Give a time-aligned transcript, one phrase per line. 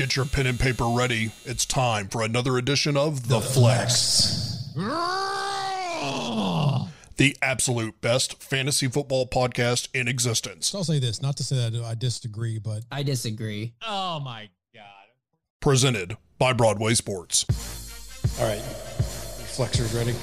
[0.00, 1.30] Get your pen and paper ready.
[1.44, 4.72] It's time for another edition of The, Flex.
[7.18, 10.68] The absolute best fantasy football podcast in existence.
[10.68, 13.74] So I'll say this, not to say that I disagree, but I disagree.
[13.86, 14.84] Oh my god.
[15.60, 17.44] Presented by Broadway Sports.
[18.40, 20.14] all right, flexers ready.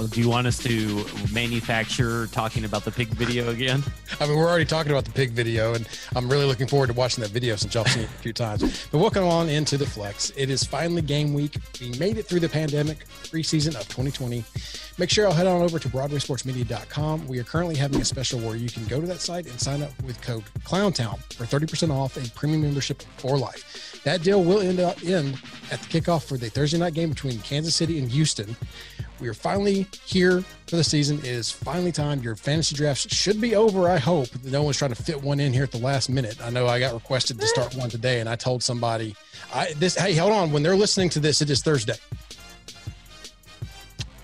[0.00, 3.84] Well, do you want us to manufacture talking about the pig video again?
[4.18, 5.86] I mean, we're already talking about the pig video, and
[6.16, 8.88] I'm really looking forward to watching that video since y'all seen it a few times.
[8.90, 10.32] But welcome on into the flex.
[10.38, 11.58] It is finally game week.
[11.82, 14.42] We made it through the pandemic preseason of 2020.
[15.00, 17.26] Make sure y'all head on over to BroadwaySportsMedia.com.
[17.26, 19.82] We are currently having a special where you can go to that site and sign
[19.82, 23.98] up with code ClownTown for 30% off a premium membership for life.
[24.04, 25.38] That deal will end up in
[25.72, 28.54] at the kickoff for the Thursday night game between Kansas City and Houston.
[29.20, 31.20] We are finally here for the season.
[31.20, 32.22] It is finally time.
[32.22, 33.88] Your fantasy drafts should be over.
[33.88, 36.36] I hope no one's trying to fit one in here at the last minute.
[36.42, 39.16] I know I got requested to start one today, and I told somebody,
[39.54, 41.96] "I this hey, hold on." When they're listening to this, it is Thursday.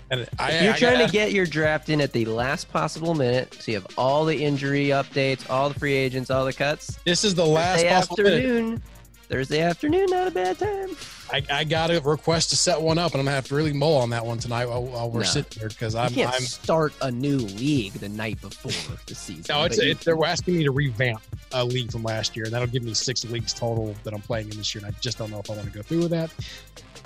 [0.09, 3.13] And I, you're I trying got- to get your draft in at the last possible
[3.13, 6.97] minute, so you have all the injury updates, all the free agents, all the cuts.
[7.05, 8.37] this is the last Thursday possible minute.
[8.45, 8.83] afternoon.
[9.29, 10.95] Thursday afternoon, not a bad time.
[11.33, 13.73] I, I got a request to set one up, and I'm gonna have to really
[13.73, 15.25] mull on that one tonight while, while we're No.
[15.25, 18.71] sitting here because I'm, can't I'm start a new league the night before
[19.05, 19.43] the season.
[19.49, 22.45] No, it's, but you- it, they're asking me to revamp a league from last year,
[22.45, 24.85] and that'll give me six leagues total that I'm playing in this year.
[24.85, 26.31] And I just don't know if I want to go through with that.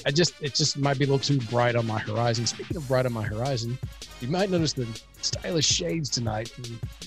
[0.06, 2.46] I just, it just might be a little too bright on my horizon.
[2.46, 3.78] Speaking of bright on my horizon,
[4.20, 4.88] you might notice the
[5.22, 6.54] stylish shades tonight,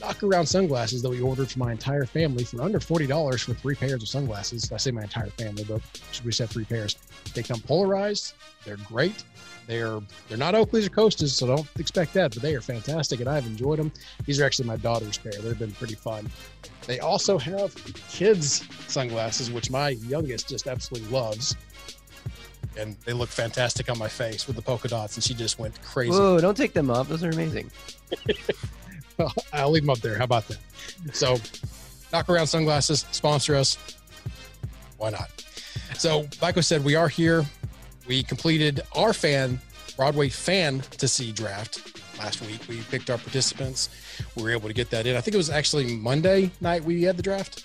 [0.01, 3.55] knock around sunglasses that we ordered for my entire family for under forty dollars for
[3.55, 4.71] three pairs of sunglasses.
[4.73, 5.81] I say my entire family, but
[6.13, 6.97] should we said three pairs?
[7.35, 8.35] They come polarized.
[8.65, 9.25] They're great.
[9.67, 12.35] They're they're not Oakleys or Costas, so don't expect that.
[12.35, 13.93] But they are fantastic, and I've enjoyed them.
[14.25, 15.33] These are actually my daughter's pair.
[15.33, 16.31] They've been pretty fun.
[16.87, 17.75] They also have
[18.09, 21.57] kids sunglasses, which my youngest just absolutely loves.
[22.79, 25.81] And they look fantastic on my face with the polka dots, and she just went
[25.83, 26.11] crazy.
[26.11, 27.09] Whoa, don't take them off.
[27.09, 27.71] Those are amazing.
[29.53, 30.19] I'll leave them up there.
[30.19, 30.59] How about that?
[31.13, 31.37] So,
[32.13, 33.79] knock around sunglasses, sponsor us.
[34.99, 35.31] Why not?
[35.97, 37.45] So, like I said, we are here.
[38.07, 39.61] We completed our fan,
[39.97, 42.61] Broadway fan to see draft last week.
[42.69, 43.91] We picked our participants.
[44.37, 45.17] We were able to get that in.
[45.17, 47.65] I think it was actually Monday night we had the draft.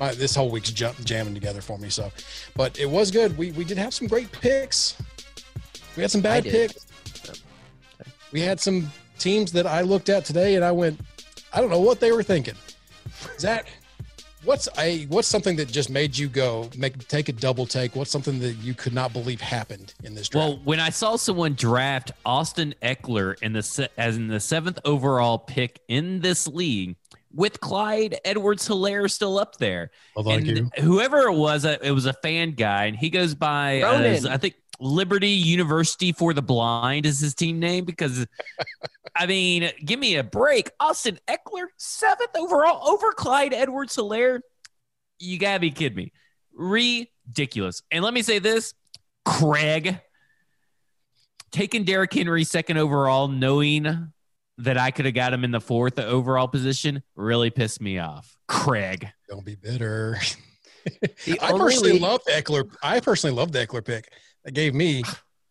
[0.00, 1.88] My, this whole week's jump, jamming together for me.
[1.88, 2.10] So,
[2.54, 3.36] but it was good.
[3.38, 4.96] We, we did have some great picks.
[5.96, 6.52] We had some I bad did.
[6.72, 7.42] picks.
[8.32, 11.00] We had some teams that I looked at today and I went,
[11.52, 12.54] I don't know what they were thinking.
[13.38, 13.68] Zach,
[14.44, 17.96] what's a what's something that just made you go make take a double take?
[17.96, 20.48] What's something that you could not believe happened in this draft?
[20.48, 25.38] Well, when I saw someone draft Austin Ekeler in the as in the seventh overall
[25.38, 26.96] pick in this league
[27.34, 30.70] with Clyde Edwards Helaire still up there, Well, thank and you.
[30.82, 34.32] whoever it was, uh, it was a fan guy, and he goes by as, Ronan.
[34.34, 38.26] I think Liberty University for the Blind is his team name because.
[39.16, 40.70] I mean, give me a break.
[40.80, 44.40] Austin Ekeler, seventh overall over Clyde Edwards Helaire.
[45.20, 46.12] You gotta be kidding me.
[46.52, 47.82] Ridiculous.
[47.92, 48.74] And let me say this
[49.24, 50.00] Craig
[51.52, 54.12] taking Derrick Henry second overall, knowing
[54.58, 58.36] that I could have got him in the fourth overall position, really pissed me off.
[58.48, 59.08] Craig.
[59.28, 60.16] Don't be bitter.
[61.42, 62.70] I personally league- love the Ekeler.
[62.82, 64.12] I personally love the Ekeler pick.
[64.44, 65.02] That gave me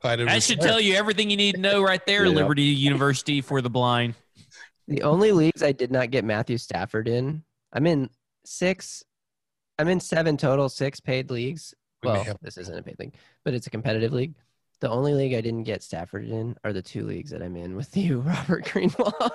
[0.01, 2.25] Clyde That should tell you everything you need to know right there.
[2.25, 2.31] Yeah.
[2.31, 4.13] Liberty University for the blind.
[4.87, 8.09] The only leagues I did not get Matthew Stafford in, I'm in
[8.45, 9.03] six,
[9.79, 11.73] I'm in seven total, six paid leagues.
[12.03, 14.35] We Well, have- this isn't a paid league, but it's a competitive league.
[14.83, 17.77] The only league I didn't get Stafford in are the two leagues that I'm in
[17.77, 19.29] with you, Robert Greenlaw.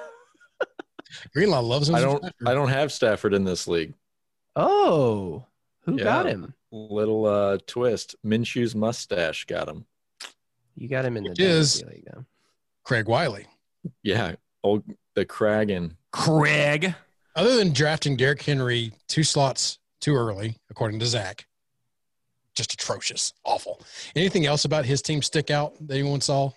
[1.33, 1.95] Greenlaw loves him.
[1.95, 3.95] I don't I don't have Stafford in this league.
[4.57, 5.47] oh,
[5.87, 6.53] who got him?
[6.71, 8.15] Little uh twist.
[8.23, 9.87] Minshew's mustache got him.
[10.75, 12.27] You got him in the Which is- league, though.
[12.85, 13.47] Craig Wiley.
[14.03, 14.35] Yeah.
[14.63, 14.85] Old
[15.15, 15.93] the Kragan.
[16.13, 16.95] Craig.
[17.37, 21.47] Other than drafting Derrick Henry two slots too early, according to Zach,
[22.59, 23.81] just atrocious, awful.
[24.15, 26.51] Anything else about his team stick out that anyone saw?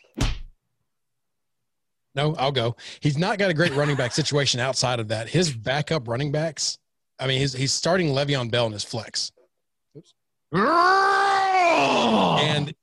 [2.13, 2.75] No, I'll go.
[3.00, 5.30] He's not got a great running back situation outside of that.
[5.30, 6.77] His backup running backs,
[7.19, 9.31] I mean, he's, he's starting Le'Veon Bell in his flex.
[10.51, 12.74] And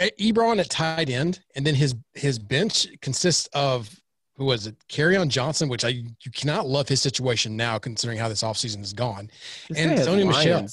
[0.00, 3.90] E- Ebron at tight end, and then his his bench consists of
[4.36, 4.76] who was it?
[4.88, 8.92] Kerryon Johnson, which I you cannot love his situation now, considering how this offseason has
[8.92, 9.30] gone.
[9.68, 10.66] This And Sony Michel.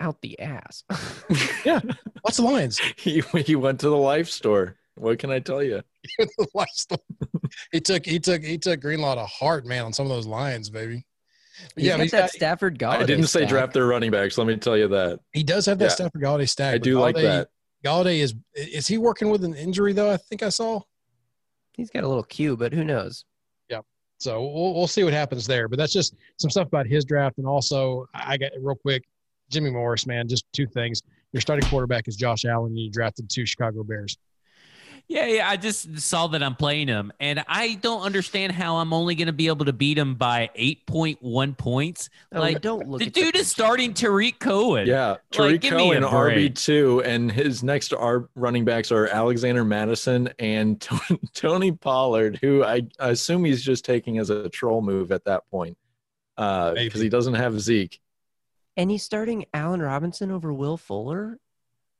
[0.00, 0.84] Lions out the ass.
[1.64, 1.80] Yeah,
[2.24, 2.78] lots of lines.
[2.96, 4.76] He he went to the life store.
[4.96, 5.82] What can I tell you?
[6.54, 6.98] life store.
[7.72, 10.70] he took he took he took Greenlaw to heart, man, on some of those lines,
[10.70, 11.04] baby.
[11.76, 12.98] He's yeah, got but he's that got- Stafford Golladay.
[13.00, 13.48] I didn't say stack.
[13.48, 14.36] draft their running backs.
[14.36, 15.20] Let me tell you that.
[15.32, 15.90] he does have that Yeah.
[15.90, 16.74] Stafford Golladay stack.
[16.74, 17.48] I but do like that.
[17.84, 20.10] Golladay is is he working with an injury though?
[20.12, 20.80] I think I saw.
[21.72, 23.24] He's got a little cue, but who knows?
[23.68, 23.80] Yeah.
[24.18, 25.66] So we'll, we'll see what happens there.
[25.68, 27.38] But that's just some stuff about his draft.
[27.38, 29.02] And also, I got real quick
[29.50, 31.02] Jimmy Morris, man, just two things.
[31.32, 34.16] Your starting quarterback is Josh Allen, and you drafted two Chicago Bears.
[35.06, 35.48] Yeah, yeah.
[35.48, 39.26] I just saw that I'm playing him, and I don't understand how I'm only going
[39.26, 42.08] to be able to beat him by 8.1 points.
[42.32, 44.86] Oh, like don't look the at dude is starting Tarik Cohen.
[44.86, 46.32] Yeah, Tarik give me a Cohen.
[46.32, 52.38] RB two, and his next R running backs are Alexander Mattison and Tony, Tony Pollard,
[52.40, 55.76] who I, I assume he's just taking as a troll move at that point,
[56.36, 56.98] because Maybe.
[57.00, 58.00] he doesn't have Zeke.
[58.76, 61.38] And he's starting Allen Robinson over Will Fuller.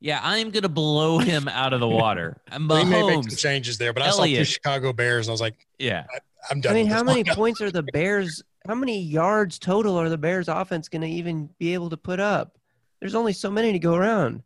[0.01, 2.41] Yeah, I am going to blow him out of the water.
[2.47, 5.33] And He may make some changes there, but I saw the Chicago Bears, and I
[5.33, 6.05] was like, Yeah.
[6.49, 6.73] I'm done.
[6.73, 7.35] I mean, with how this many one.
[7.35, 8.43] points are the Bears?
[8.67, 12.19] How many yards total are the Bears offense going to even be able to put
[12.19, 12.57] up?
[12.99, 14.43] There's only so many to go around.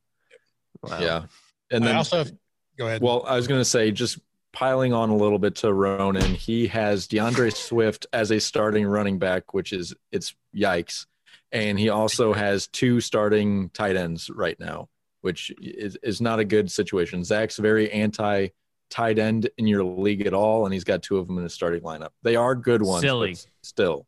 [0.81, 0.99] Wow.
[0.99, 1.23] Yeah,
[1.71, 2.31] and I then also have,
[2.77, 3.01] go ahead.
[3.01, 4.19] well, I was going to say just
[4.53, 9.19] piling on a little bit to Ronan, he has D'Andre Swift as a starting running
[9.19, 11.05] back, which is it's yikes,
[11.51, 14.89] and he also has two starting tight ends right now,
[15.21, 17.23] which is is not a good situation.
[17.23, 18.49] Zach's very anti
[18.89, 21.53] tight end in your league at all, and he's got two of them in his
[21.53, 22.09] starting lineup.
[22.23, 23.37] They are good ones, Silly.
[23.61, 24.07] still.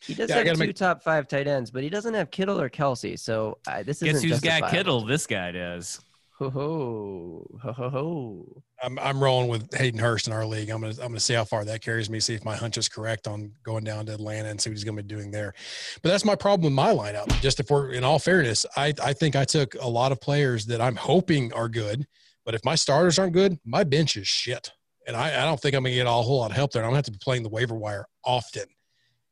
[0.00, 2.60] He does Yeah, have two make- top five tight ends, but he doesn't have Kittle
[2.60, 3.18] or Kelce.
[3.18, 4.70] So uh, this Guess isn't who's got.
[4.70, 5.04] Kittle?
[5.04, 6.00] This guy does.
[6.38, 8.62] Ho ho ho ho ho.
[8.80, 10.70] I'm I'm rolling with Hayden Hurst in our league.
[10.70, 12.20] I'm gonna I'm gonna see how far that carries me.
[12.20, 14.84] See if my hunch is correct on going down to Atlanta and see what he's
[14.84, 15.52] gonna be doing there.
[16.00, 17.28] But that's my problem with my lineup.
[17.40, 20.64] Just if we're in all fairness, I I think I took a lot of players
[20.66, 22.06] that I'm hoping are good.
[22.44, 24.70] But if my starters aren't good, my bench is shit.
[25.08, 26.82] And I, I don't think I'm gonna get a whole lot of help there.
[26.84, 28.64] I'm gonna have to be playing the waiver wire often.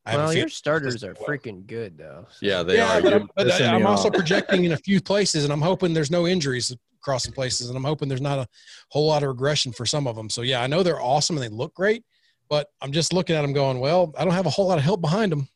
[0.04, 1.28] I have a Well, your starters are well.
[1.28, 2.26] freaking good though.
[2.30, 3.02] so- Yeah, they yeah, are.
[3.02, 5.94] but, You're I'm, but I, am also projecting in a few places, and I'm hoping
[5.94, 6.74] there's no injuries
[7.06, 8.48] crossing places, and I'm hoping there's not a
[8.88, 10.28] whole lot of regression for some of them.
[10.28, 12.02] So yeah, I know they're awesome and they look great,
[12.48, 14.82] but I'm just looking at them going, well, I don't have a whole lot of
[14.84, 15.48] help behind them.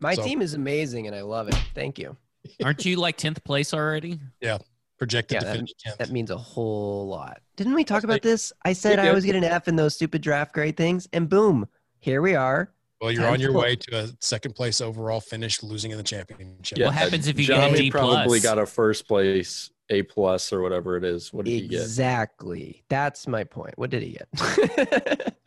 [0.00, 1.56] My So- team is amazing and I love it.
[1.74, 2.16] Thank you.
[2.64, 4.18] Aren't you like 10th place already?
[4.40, 4.58] Yeah.
[4.98, 5.96] Projected Yeah, to that- finish 10th.
[5.98, 7.42] That means a whole lot.
[7.56, 8.50] Didn't we talk about this?
[8.64, 9.14] I said I did.
[9.14, 11.68] was getting an F in those stupid draft grade things, and boom,
[12.00, 12.72] here we are.
[13.04, 13.60] Well, you're on your 10th.
[13.60, 16.78] way to a second place overall finish, losing in the championship.
[16.78, 18.42] Yeah, What happens if you get a Johnny probably plus?
[18.42, 21.32] got a first place A plus or whatever it is.
[21.32, 21.82] What did he get?
[21.82, 22.82] Exactly.
[22.88, 23.74] That's my point.
[23.76, 25.36] What did he get?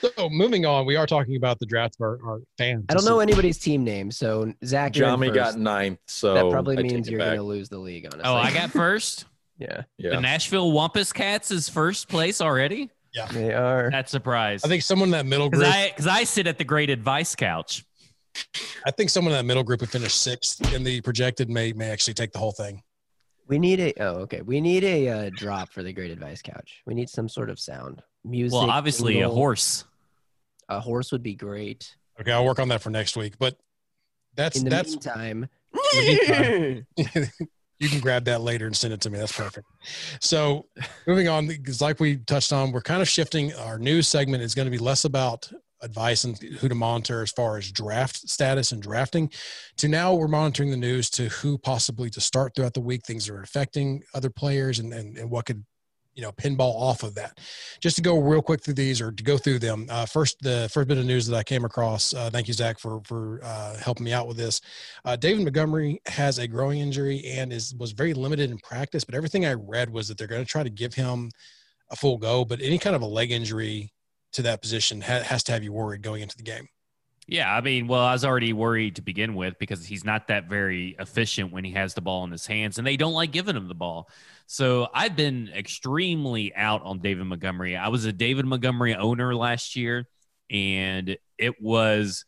[0.00, 2.84] So moving on, we are talking about the draft of our, our fans.
[2.88, 6.76] I don't know anybody's team name, so Zach, you're Johnny got ninth, so that probably
[6.76, 8.04] I means you're going to lose the league.
[8.06, 8.22] Honestly.
[8.24, 9.26] Oh, I got first.
[9.58, 12.90] yeah, The Yeah, Nashville Wampus Cats is first place already.
[13.32, 13.90] They are.
[13.90, 14.64] That's surprise.
[14.64, 15.90] I think someone in that middle because group.
[15.90, 17.84] Because I sit at the great advice couch.
[18.84, 21.90] I think someone in that middle group who finished sixth in the projected may may
[21.90, 22.82] actually take the whole thing.
[23.46, 23.92] We need a.
[24.02, 24.40] Oh, okay.
[24.42, 26.82] We need a uh, drop for the Great Advice Couch.
[26.86, 28.54] We need some sort of sound, music.
[28.58, 29.84] Well, obviously a horse.
[30.68, 31.94] A horse would be great.
[32.20, 33.34] Okay, I'll work on that for next week.
[33.38, 33.56] But
[34.34, 35.48] that's In the that's meantime,
[35.94, 36.86] meantime-
[37.78, 39.18] you can grab that later and send it to me.
[39.18, 39.66] That's perfect.
[40.20, 40.66] So
[41.06, 43.52] moving on, because like we touched on, we're kind of shifting.
[43.54, 45.50] Our news segment is going to be less about
[45.82, 49.30] advice and who to monitor as far as draft status and drafting
[49.76, 53.28] to now we're monitoring the news to who possibly to start throughout the week things
[53.28, 55.62] are affecting other players and, and, and what could
[56.14, 57.38] you know pinball off of that.
[57.80, 60.68] Just to go real quick through these or to go through them uh, first the
[60.72, 63.76] first bit of news that i came across uh, thank you zach for for uh,
[63.78, 64.60] helping me out with this.
[65.04, 69.14] Uh, david montgomery has a groin injury and is was very limited in practice but
[69.14, 71.30] everything i read was that they're going to try to give him
[71.90, 73.92] a full go but any kind of a leg injury
[74.32, 76.68] to that position ha- has to have you worried going into the game
[77.26, 80.48] Yeah, I mean, well, I was already worried to begin with because he's not that
[80.48, 83.56] very efficient when he has the ball in his hands, and they don't like giving
[83.56, 84.10] him the ball.
[84.46, 87.76] So I've been extremely out on David Montgomery.
[87.76, 90.06] I was a David Montgomery owner last year,
[90.50, 92.26] and it was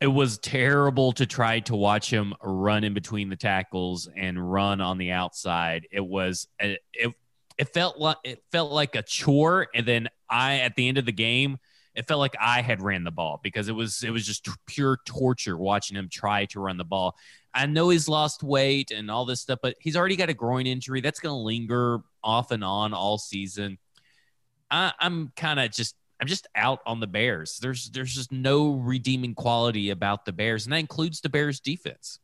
[0.00, 4.80] it was terrible to try to watch him run in between the tackles and run
[4.80, 5.86] on the outside.
[5.90, 6.80] It was it
[7.56, 11.06] it felt like it felt like a chore, and then I at the end of
[11.06, 11.58] the game
[11.94, 14.98] it felt like I had ran the ball because it was it was just pure
[15.04, 17.16] torture watching him try to run the ball.
[17.54, 20.66] I know he's lost weight and all this stuff, but he's already got a groin
[20.66, 23.78] injury that's going to linger off and on all season.
[24.70, 27.58] I, I'm kind of just I'm just out on the Bears.
[27.60, 32.18] There's there's just no redeeming quality about the Bears, and that includes the Bears defense.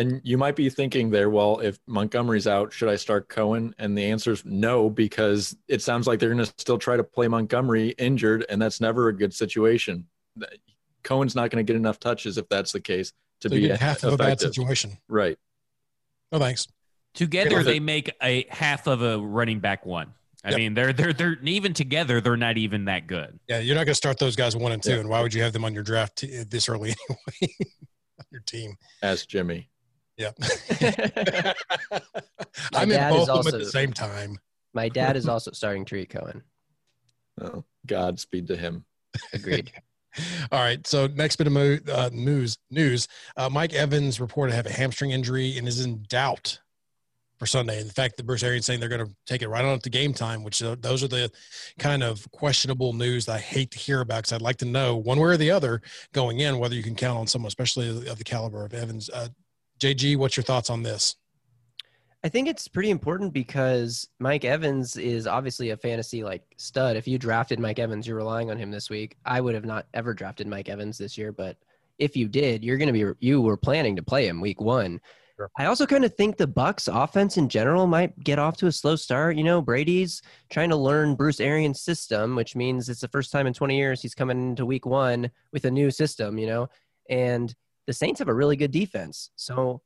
[0.00, 3.74] And you might be thinking there, well, if Montgomery's out, should I start Cohen?
[3.78, 7.04] And the answer is no, because it sounds like they're going to still try to
[7.04, 10.06] play Montgomery injured, and that's never a good situation.
[11.02, 13.78] Cohen's not going to get enough touches if that's the case to So be get
[13.80, 14.96] half of a bad situation.
[15.08, 15.38] Right.
[16.32, 16.66] No thanks.
[17.14, 20.14] Together, they make a half of a running back one.
[20.44, 20.58] I Yep.
[20.58, 23.38] mean, they're they're they're even together, they're not even that good.
[23.48, 25.00] Yeah, you're not going to start those guys one and two, Yeah.
[25.00, 27.54] and why would you have them on your draft t- this early anyway?
[28.18, 28.76] on your team.
[29.02, 29.68] Ask Jimmy.
[30.20, 30.32] Yeah.
[31.90, 32.02] My
[32.74, 34.38] I'm in dad is both of them at also- the same time.
[34.74, 36.42] My dad is also starting Tarik Cohen.
[37.40, 38.84] Oh, Godspeed to him.
[39.32, 39.72] Agreed.
[40.52, 40.86] All right.
[40.86, 42.58] So next bit of mo- uh, news.
[42.70, 43.08] News.
[43.36, 46.60] Uh, Mike Evans reported to have a hamstring injury and is in doubt
[47.38, 47.80] for Sunday.
[47.80, 49.82] And the fact that Bruce Arians saying they're going to take it right on up
[49.84, 51.30] to game time, which uh, those are the
[51.78, 54.96] kind of questionable news that I hate to hear about because I'd like to know
[54.96, 55.80] one way or the other
[56.12, 59.08] going in whether you can count on someone, especially of the caliber of Evans.
[59.80, 61.16] JG, what's your thoughts on this?
[62.22, 66.96] I think it's pretty important because Mike Evans is obviously a fantasy like stud.
[66.96, 69.16] If you drafted Mike Evans, you're relying on him this week.
[69.24, 71.56] I would have not ever drafted Mike Evans this year, but
[71.98, 75.00] if you did, you're going to be you were planning to play him week 1.
[75.36, 75.50] Sure.
[75.58, 78.72] I also kind of think the Bucs offense in general might get off to a
[78.72, 79.36] slow start.
[79.36, 80.20] You know, Brady's
[80.50, 84.02] trying to learn Bruce Arians' system, which means it's the first time in 20 years
[84.02, 86.68] he's coming into week 1 with a new system, you know.
[87.08, 87.54] And
[87.90, 89.32] the Saints have a really good defense.
[89.34, 89.82] So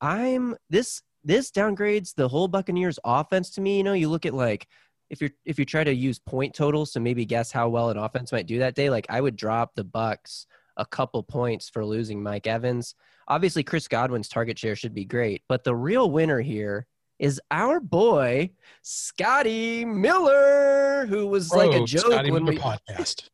[0.00, 3.76] I'm this this downgrades the whole Buccaneers offense to me.
[3.76, 4.66] You know, you look at like
[5.10, 7.98] if you're if you try to use point totals to maybe guess how well an
[7.98, 11.84] offense might do that day, like I would drop the Bucs a couple points for
[11.84, 12.96] losing Mike Evans.
[13.28, 16.88] Obviously, Chris Godwin's target share should be great, but the real winner here
[17.20, 18.50] is our boy
[18.82, 23.28] Scotty Miller, who was like a joke Scotty when Miller we podcast.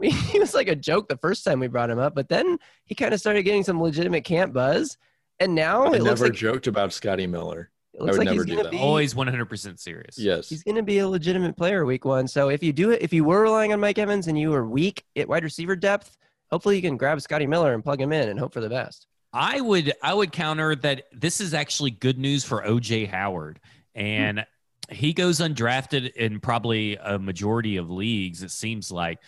[0.08, 2.94] he was like a joke the first time we brought him up, but then he
[2.94, 4.96] kind of started getting some legitimate camp buzz,
[5.38, 7.70] and now I it looks never like joked about Scotty Miller.
[7.94, 8.70] it looks would like never he's do that.
[8.70, 10.18] be Always 100% serious.
[10.18, 10.48] Yes.
[10.48, 12.28] he's going to be a legitimate player week one.
[12.28, 14.66] So if you do it, if you were relying on Mike Evans and you were
[14.66, 16.16] weak at wide receiver depth,
[16.50, 19.06] hopefully you can grab Scotty Miller and plug him in and hope for the best.
[19.32, 23.60] I would I would counter that this is actually good news for OJ Howard.
[23.94, 24.44] And
[24.90, 29.18] he goes undrafted in probably a majority of leagues, it seems like.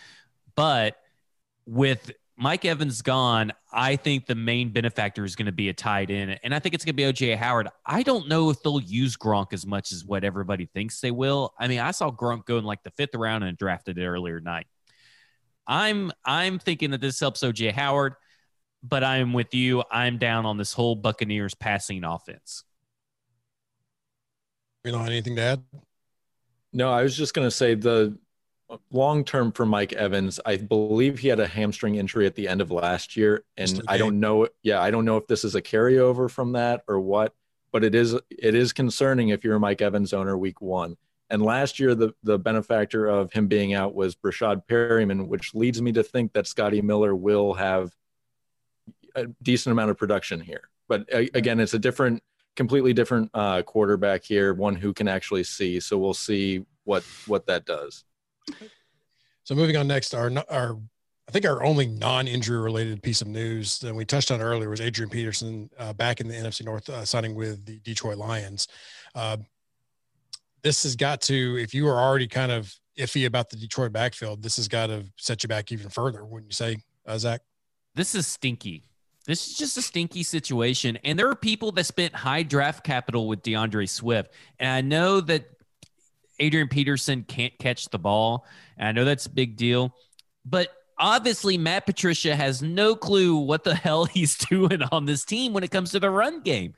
[0.54, 0.96] But
[1.66, 6.10] with Mike Evans gone, I think the main benefactor is going to be a tight
[6.10, 6.38] end.
[6.42, 7.68] And I think it's going to be OJ Howard.
[7.86, 11.54] I don't know if they'll use Gronk as much as what everybody thinks they will.
[11.58, 14.38] I mean, I saw Gronk go in like the fifth round and drafted it earlier
[14.38, 14.66] tonight.
[15.66, 18.14] I'm I'm thinking that this helps OJ Howard
[18.82, 19.82] but I'm with you.
[19.90, 22.64] I'm down on this whole Buccaneers passing offense.
[24.84, 25.62] You know, anything to add?
[26.72, 28.18] No, I was just going to say the
[28.90, 32.60] long term for Mike Evans, I believe he had a hamstring injury at the end
[32.60, 33.44] of last year.
[33.56, 34.48] And I don't know.
[34.62, 37.34] Yeah, I don't know if this is a carryover from that or what,
[37.72, 40.96] but it is it is concerning if you're a Mike Evans owner week one.
[41.30, 45.80] And last year, the, the benefactor of him being out was Breshad Perriman, which leads
[45.80, 47.90] me to think that Scotty Miller will have
[49.14, 50.68] a decent amount of production here.
[50.88, 52.22] But again, it's a different,
[52.54, 55.80] completely different uh, quarterback here, one who can actually see.
[55.80, 58.04] So we'll see what what that does.
[59.44, 60.78] So moving on next, our our
[61.28, 64.80] I think our only non-injury related piece of news that we touched on earlier was
[64.80, 68.68] Adrian Peterson uh, back in the NFC North uh, signing with the Detroit Lions.
[69.14, 69.36] Uh,
[70.62, 74.42] this has got to, if you are already kind of iffy about the Detroit backfield,
[74.42, 77.40] this has got to set you back even further, wouldn't you say, uh, Zach?
[77.94, 78.84] This is stinky.
[79.24, 80.98] This is just a stinky situation.
[81.04, 84.32] And there are people that spent high draft capital with D'Andre Swift.
[84.58, 85.46] And I know that
[86.38, 88.46] Adrian Peterson can't catch the ball.
[88.76, 89.94] And I know that's a big deal.
[90.44, 95.52] But obviously, Matt Patricia has no clue what the hell he's doing on this team
[95.52, 96.74] when it comes to the run game.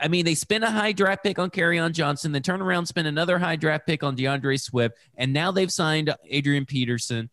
[0.00, 3.06] I mean, they spent a high draft pick on on Johnson, then turn around, spend
[3.06, 7.30] another high draft pick on D'Andre Swift, and now they've signed Adrian Peterson.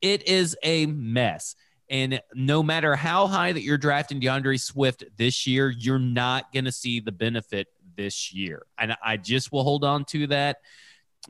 [0.00, 1.56] It is a mess.
[1.88, 6.64] And no matter how high that you're drafting D'Andre Swift this year, you're not going
[6.64, 8.66] to see the benefit this year.
[8.78, 10.58] And I just will hold on to that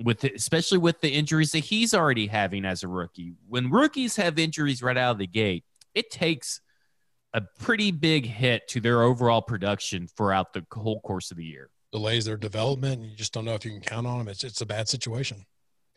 [0.03, 3.33] with especially with the injuries that he's already having as a rookie.
[3.49, 6.61] When rookies have injuries right out of the gate, it takes
[7.33, 11.71] a pretty big hit to their overall production throughout the whole course of the year.
[11.93, 14.29] Delays their development, and you just don't know if you can count on them.
[14.29, 15.45] It's it's a bad situation.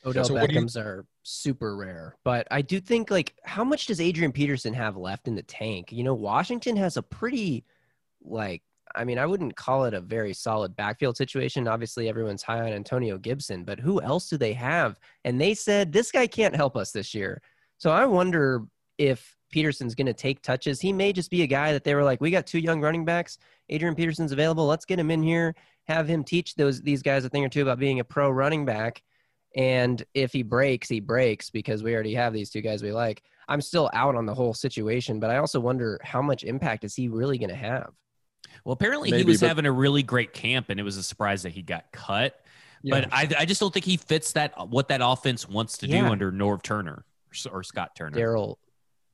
[0.06, 3.66] Odell So what do you- Beckhams are super rare, but I do think like how
[3.66, 5.92] much does Adrian Peterson have left in the tank?
[5.92, 7.66] You know, Washington has a pretty
[8.22, 8.62] like
[8.96, 11.68] I mean, I wouldn't call it a very solid backfield situation.
[11.68, 15.00] Obviously, everyone's high on Antonio Gibson, but who else do they have?
[15.26, 17.42] And they said this guy can't help us this year.
[17.78, 18.64] So I wonder
[18.98, 20.80] if Peterson's going to take touches.
[20.80, 23.06] He may just be a guy that they were like, we got two young running
[23.06, 23.38] backs.
[23.70, 24.66] Adrian Peterson's available.
[24.66, 25.56] Let's get him in here,
[25.86, 28.66] have him teach those these guys a thing or two about being a pro running
[28.66, 29.02] back.
[29.56, 33.24] And if he breaks, he breaks because we already have these two guys we like.
[33.48, 36.94] I'm still out on the whole situation, but I also wonder how much impact is
[36.94, 37.92] he really going to have?
[38.64, 41.44] Well, apparently he was but- having a really great camp, and it was a surprise
[41.44, 42.40] that he got cut.
[42.82, 43.02] Yeah.
[43.02, 45.98] But I, I just don't think he fits that what that offense wants to do
[45.98, 47.04] under Norv Turner
[47.46, 48.18] or, or Scott Turner.
[48.18, 48.58] Darrell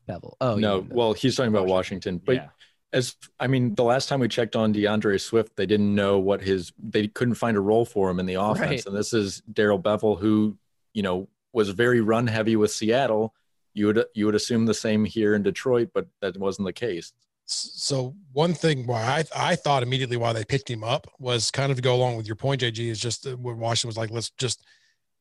[0.08, 0.34] Bevell.
[0.39, 2.22] Oh, no, mean the- well, he's talking about Washington.
[2.24, 2.48] But yeah.
[2.94, 6.42] as I mean, the last time we checked on D'Andre Swift, they didn't know what
[6.42, 8.70] his they couldn't find a role for him in the offense.
[8.70, 8.86] Right.
[8.86, 10.58] And this is Darrell Bevell, who
[10.94, 13.34] you know was very run heavy with Seattle.
[13.74, 17.13] You would you would assume the same here in Detroit, but that wasn't the case.
[17.48, 19.02] So one thing why
[19.36, 22.18] I I thought immediately why they picked him up was kind of to go along
[22.18, 24.64] with your point, JG, is just when Washington was like, let's just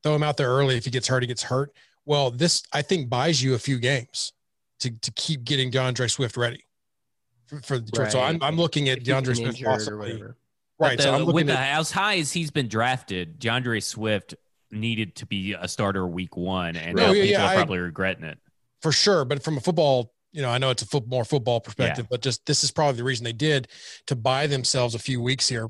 [0.03, 0.75] throw him out there early.
[0.75, 1.71] If he gets hurt, he gets hurt.
[2.05, 4.33] Well, this I think buys you a few games
[4.79, 6.63] to to keep getting D'Andre Swift ready
[7.45, 8.11] for, for Detroit.
[8.11, 10.21] So I'm I'm looking at D'Andre Swift possibly.
[10.77, 10.97] Right.
[10.97, 14.35] But So I'm with the, at as high as he's been drafted, D'Andre Swift
[14.71, 17.49] needed to be a starter week one, and No, now oh, yeah, people yeah, are
[17.51, 18.39] I- probably regretting it.
[18.81, 19.23] for sure.
[19.25, 22.21] But from a football, you know, I know it's a foot, more football perspective, but
[22.21, 23.69] just this is probably the reason they did
[24.07, 25.69] to buy themselves a few weeks here,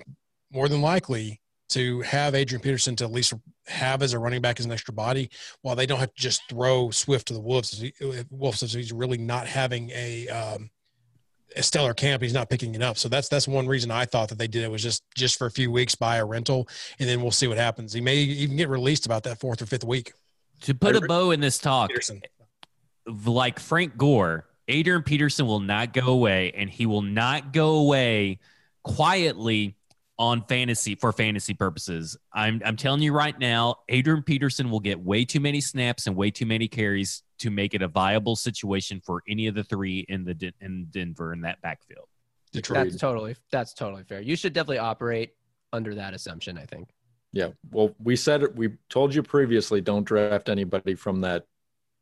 [0.52, 3.34] more than likely to have Adrian Peterson to at least
[3.68, 5.30] have as a running back as an extra body,
[5.62, 7.84] while they don't have to just throw Swift to the wolves.
[7.84, 10.72] If Wolves, if he's really not having a um,
[11.56, 12.98] a stellar camp, he's not picking it up.
[12.98, 15.46] So that's that's one reason I thought that they did it was just just for
[15.46, 16.68] a few weeks, buy a rental,
[16.98, 17.94] and then we'll see what happens.
[17.94, 20.14] He may even get released about that fourth or fifth week.
[20.62, 22.22] To put a bow in this talk, Peterson.
[23.26, 28.40] like Frank Gore, Adrian Peterson will not go away, and he will not go away
[28.84, 29.76] quietly
[30.18, 32.18] on fantasy for fantasy purposes.
[32.34, 36.16] I'm I'm telling you right now, Adrian Peterson will get way too many snaps and
[36.16, 40.06] way too many carries to make it a viable situation for any of the three
[40.08, 42.08] in the in Denver in that backfield.
[42.52, 42.86] Detroit.
[42.86, 44.22] That's totally that's totally fair.
[44.22, 45.34] You should definitely operate
[45.74, 46.58] under that assumption.
[46.58, 46.90] I think.
[47.34, 47.50] Yeah.
[47.72, 48.56] Well, we said it.
[48.56, 51.46] We told you previously, don't draft anybody from that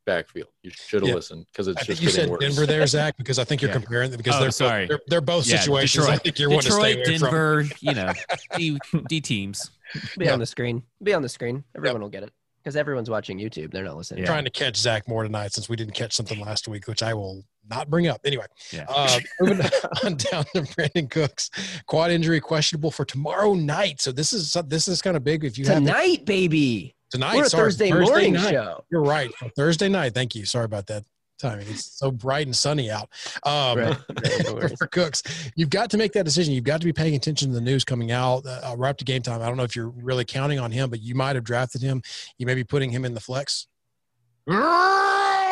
[0.06, 0.50] backfield.
[0.62, 1.16] You should have Yeah.
[1.16, 2.40] listened because it's I just think you getting said worse.
[2.42, 3.76] Denver there, Zach, because I think you're Yeah.
[3.78, 4.86] comparing them because Oh, they're, sorry.
[4.86, 6.06] Both, they're they're both Yeah, situations.
[6.08, 7.30] I think you're one to stay Detroit, away from.
[7.30, 8.14] Denver, you know,
[8.58, 9.72] D, D teams.
[10.18, 10.34] Be Yeah.
[10.34, 10.84] on the screen.
[11.02, 11.64] Be on the screen.
[11.76, 12.32] Everyone will get it
[12.64, 13.72] because everyone's watching YouTube.
[13.72, 14.22] They're not listening.
[14.24, 14.28] Yeah.
[14.28, 17.14] Trying to catch Zach more tonight since we didn't catch something last week, which I
[17.14, 18.22] will not bring up.
[18.26, 18.86] Anyway, Yeah.
[18.90, 19.66] uh, moving
[20.04, 21.50] on down to Brandin Cooks,
[21.86, 24.02] quad injury questionable for tomorrow night.
[24.02, 25.44] So this is this is kind of big.
[25.46, 26.96] If you have Tonight, baby.
[27.14, 28.50] Tonight, We're a sorry, Thursday, morning night.
[28.52, 28.84] show.
[28.92, 29.32] You're right.
[29.56, 30.14] Thursday night.
[30.16, 30.46] Thank you.
[30.46, 31.04] Sorry about that
[31.40, 31.68] timing.
[31.70, 33.08] It's so bright and sunny out.
[33.44, 33.98] Um, Right.
[34.10, 35.22] Right, no for Cooks,
[35.56, 36.54] you've got to make that decision.
[36.54, 39.06] You've got to be paying attention to the news coming out uh, right up to
[39.06, 39.42] game time.
[39.42, 42.02] I don't know if you're really counting on him, but you might have drafted him.
[42.40, 43.68] You may be putting him in the flex.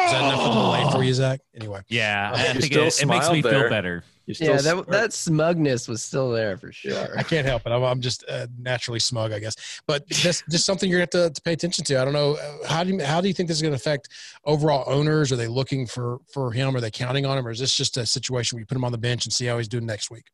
[0.05, 1.41] Is that enough of a delay for you, Zach?
[1.55, 4.03] Anyway, Yeah, Oh, I think still it, it makes me smiled feel better.
[4.27, 4.87] Yeah, that, smart.
[4.89, 7.17] that smugness was still there for sure.
[7.17, 7.71] I can't help it.
[7.71, 9.81] I'm, I'm just uh, naturally smug, I guess.
[9.87, 11.99] But that's just something you're going to have to, to pay attention to.
[12.01, 12.35] I don't know.
[12.35, 14.07] uh, How do you, how do you think this is going to affect
[14.45, 15.31] overall owners?
[15.33, 16.75] Are they looking for, for him?
[16.75, 17.45] Are they counting on him?
[17.47, 19.47] Or is this just a situation where you put him on the bench and see
[19.47, 20.25] how he's doing next week?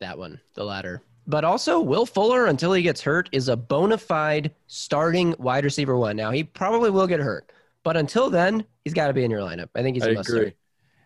[0.00, 1.02] That one, the latter.
[1.26, 5.96] But also, Will Fuller, until he gets hurt, is a bona fide starting wide receiver
[5.96, 6.16] one.
[6.16, 7.50] Now, he probably will get hurt,
[7.84, 9.68] but until then, he's got to be in your lineup.
[9.74, 10.40] I think he's a I must agree.
[10.40, 10.56] start.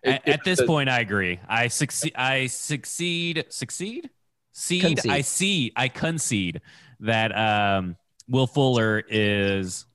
[0.03, 1.39] At, It- at this the- point, I agree.
[1.47, 2.13] I succeed.
[2.15, 3.45] I succeed.
[3.49, 4.09] Succeed.
[4.53, 4.81] Seed.
[4.81, 5.11] Concede.
[5.11, 5.71] I see.
[5.75, 6.61] I concede
[7.01, 7.95] that um,
[8.27, 9.85] Will Fuller is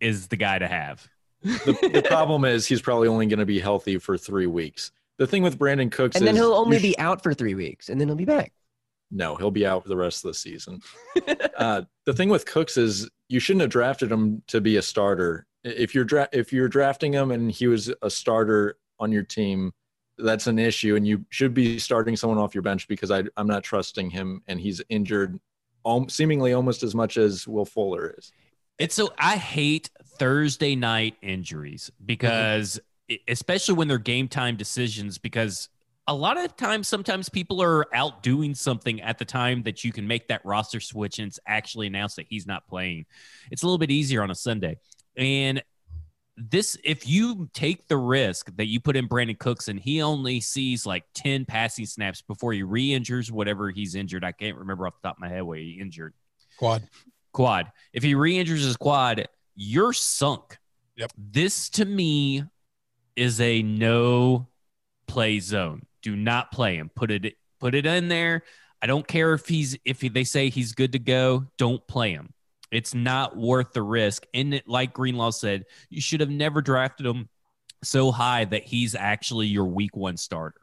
[0.00, 1.06] is the guy to have.
[1.42, 4.90] the, the problem is he's probably only going to be healthy for three weeks.
[5.18, 7.34] The thing with Brandin Cooks is And then is he'll only you be out for
[7.34, 8.52] three weeks, and then he'll be back.
[9.10, 10.80] No, he'll be out for the rest of the season.
[11.56, 15.46] uh, the thing with Cooks is you shouldn't have drafted him to be a starter.
[15.64, 19.72] If you're dra- if you're drafting him and he was a starter on your team,
[20.18, 23.46] that's an issue, and you should be starting someone off your bench because I, I'm
[23.46, 25.40] not trusting him, and he's injured,
[26.08, 28.32] seemingly almost as much as Will Fuller is.
[28.78, 32.80] It's so I hate Thursday night injuries because
[33.28, 35.68] especially when they're game time decisions because
[36.06, 39.92] a lot of times sometimes people are out doing something at the time that you
[39.92, 43.06] can make that roster switch and it's actually announced that he's not playing.
[43.50, 44.78] It's a little bit easier on a Sunday.
[45.16, 45.62] And
[46.36, 50.40] this if you take the risk that you put in Brandin Cooks and he only
[50.40, 54.24] sees like 10 passing snaps before he re-injures whatever he's injured.
[54.24, 56.14] I can't remember off the top of my head what he injured
[56.58, 56.88] Quad.
[57.32, 57.70] quad.
[57.92, 60.58] If he re-injures his quad, you're sunk.
[60.96, 61.12] Yep.
[61.16, 62.44] This to me
[63.14, 64.48] is a no
[65.06, 65.82] play zone.
[66.02, 66.90] Do not play him.
[66.94, 68.42] Put it put it in there.
[68.82, 71.46] I don't care if he's if he, they say he's good to go.
[71.58, 72.33] Don't play him.
[72.74, 74.26] It's not worth the risk.
[74.34, 77.28] And it, like Greenlaw said, you should have never drafted him
[77.82, 80.60] so high that he's actually your week one starter.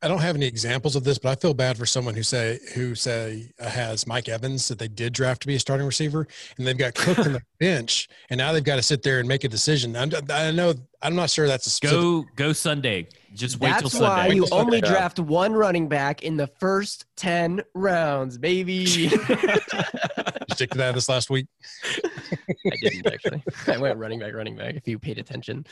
[0.00, 2.60] I don't have any examples of this, but I feel bad for someone who say
[2.74, 6.28] who say uh, has Mike Evans that they did draft to be a starting receiver,
[6.56, 9.26] and they've got Cook on the bench, and now they've got to sit there and
[9.26, 9.96] make a decision.
[9.96, 13.08] I'm, I know I'm not sure that's a specific, Go go Sunday.
[13.34, 14.34] Just wait That's till Sunday.
[14.36, 14.88] you Wait till only Sunday.
[14.88, 18.86] draft one running back in the first 10 rounds, baby.
[18.86, 21.46] stick to that this last week.
[22.04, 23.42] I didn't actually.
[23.66, 25.66] I went running back, running back, if you paid attention.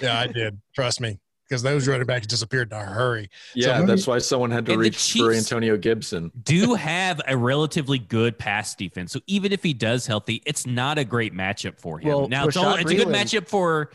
[0.00, 0.60] Yeah, I did.
[0.74, 1.18] Trust me,
[1.52, 3.28] because those running backs disappeared in a hurry.
[3.54, 6.32] Yeah, let that's why someone had to And the reach for Antonio Gibson.
[6.44, 9.12] do have a relatively good pass defense.
[9.12, 12.08] So even if he does healthy, it's not a great matchup for him.
[12.08, 13.90] Well, now it's, Rashad only, it's a good matchup for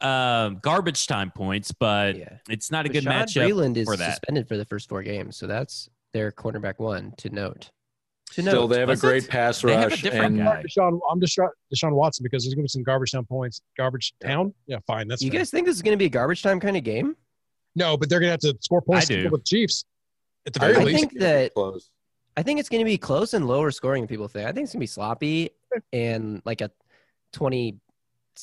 [0.00, 2.38] um, garbage time points, but Yeah.
[2.48, 4.10] it's not a good Rashad matchup Breeland is for that.
[4.16, 7.70] suspended for the first four games, so that's their cornerback one to note.
[8.32, 8.50] To note.
[8.50, 9.30] Still, they have a great it?
[9.30, 10.62] pass They have a rush, different and guy.
[10.62, 13.60] Deshaun, I'm Deshaun, Deshaun Watson because there's going to be some garbage down points.
[13.76, 14.52] Garbage town?
[14.66, 15.06] Yeah, fine.
[15.08, 15.40] That's you fair.
[15.40, 17.16] guys think this is going to be a garbage time kind of game?
[17.76, 19.84] No, but they're going to have to score points to with the Chiefs
[20.46, 20.96] at the I very I least.
[20.96, 21.88] I think that close.
[22.36, 24.46] I think it's going to be close and lower scoring than people think.
[24.48, 25.50] I think it's going to be sloppy
[25.92, 26.70] and like a
[27.32, 27.76] 20.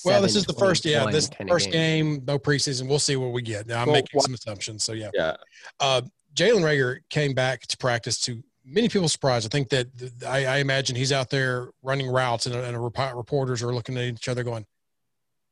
[0.05, 2.23] well, this is the first, yeah, this first game.
[2.25, 2.87] no preseason.
[2.87, 3.67] We'll see what we get.
[3.67, 4.83] Now I'm Well, making what- some assumptions.
[4.83, 5.35] So yeah, Yeah,
[5.79, 6.01] uh,
[6.35, 9.45] Jalen Reagor came back to practice to many people surprised.
[9.45, 9.87] I think that
[10.27, 14.03] I, I imagine he's out there running routes, and, and rep- reporters are looking at
[14.03, 14.65] each other going,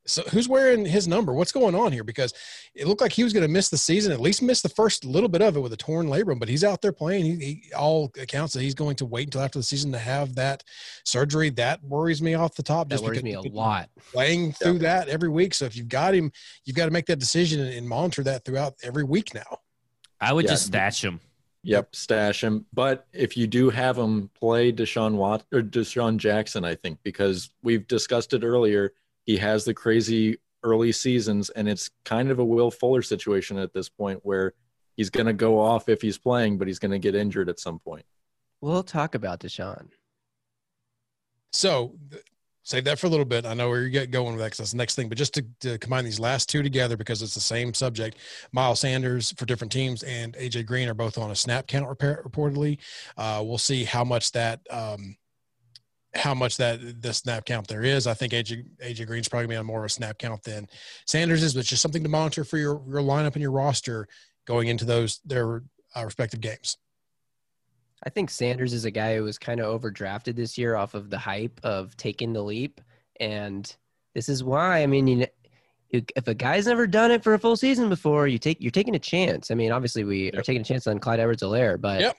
[0.06, 1.34] "So who's wearing his number?
[1.34, 2.34] What's going on here?" Because
[2.74, 5.04] it looked like he was going to miss the season, at least miss the first
[5.04, 6.39] little bit of it with a torn labrum.
[6.39, 7.26] But he's out there playing.
[7.26, 10.36] He, he all accounts that he's going to wait until after the season to have
[10.36, 10.63] that
[11.04, 11.50] surgery.
[11.52, 12.88] That worries me off the top.
[12.89, 13.89] That just worries because me a lot.
[14.12, 15.54] Playing through that every week.
[15.54, 16.32] So if you've got him,
[16.65, 19.58] you've got to make that decision and, and monitor that throughout every week now.
[20.19, 20.52] I would Yeah.
[20.52, 21.19] just stash him.
[21.63, 22.65] Yep, stash him.
[22.74, 27.52] But if you do have him play Deshaun Watt or DeSean Jackson, I think because
[27.62, 28.93] we've discussed it earlier,
[29.26, 33.74] he has the crazy early seasons, and it's kind of a Will Fuller situation at
[33.74, 34.54] this point where
[34.97, 37.60] he's going to go off if he's playing, but he's going to get injured at
[37.60, 38.06] some point.
[38.60, 39.89] We'll talk about DeSean.
[41.52, 42.24] So th-
[42.63, 43.45] save that for a little bit.
[43.45, 45.10] I know where you get going with that because that's the next thing.
[45.10, 48.17] But just to, to combine these last two together because it's the same subject.
[48.52, 52.24] Miles Sanders for different teams and AJ Green are both on a snap count repair,
[52.26, 52.78] reportedly.
[53.17, 55.15] Uh, we'll see how much that um,
[56.13, 58.06] how much that the snap count there is.
[58.06, 60.67] I think AJ AJ Green's probably gonna be on more of a snap count than
[61.08, 64.08] Sanders is, but just something to monitor for your your lineup and your roster
[64.45, 65.63] going into those their
[65.95, 66.78] uh, respective games.
[68.04, 71.10] I think Sanders is a guy who was kind of overdrafted this year off of
[71.10, 72.82] the hype of taking the leap,
[73.20, 73.74] and
[74.16, 74.82] this is why.
[74.82, 75.26] I mean, you know,
[75.92, 78.96] if a guy's never done it for a full season before, you take you're taking
[78.96, 79.52] a chance.
[79.52, 82.18] I mean, obviously we are taking a chance on Clyde Edwards-Helaire, but Yep.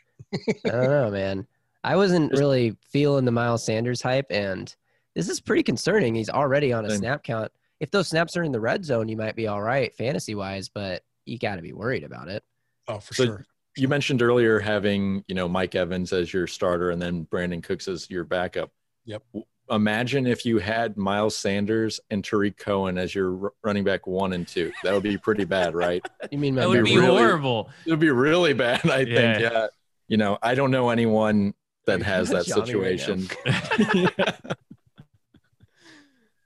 [0.66, 1.46] I don't know, man.
[1.84, 4.74] I wasn't really feeling the Miles Sanders hype, and
[5.14, 6.14] this is pretty concerning.
[6.14, 6.98] He's already on a Same.
[6.98, 7.50] snap count.
[7.80, 10.68] If those snaps are in the red zone, you might be all right fantasy wise,
[10.68, 12.44] but you got to be worried about it.
[12.86, 13.46] Oh, for So- sure.
[13.76, 17.88] You mentioned earlier having, you know, Mike Evans as your starter and then Brandin Cooks
[17.88, 18.70] as your backup.
[19.06, 19.22] Yep.
[19.70, 24.46] Imagine if you had Miles Sanders and Tarik Cohen as your running back one and
[24.46, 24.70] two.
[24.82, 26.04] That would be pretty bad, right?
[26.30, 27.70] You mean That would be be really- horrible.
[27.86, 29.14] It would be really bad, I Yeah.
[29.38, 29.40] think.
[29.52, 29.66] Yeah.
[30.08, 31.54] You know, I don't know anyone
[31.86, 33.28] that Dude, has that Johnny right situation.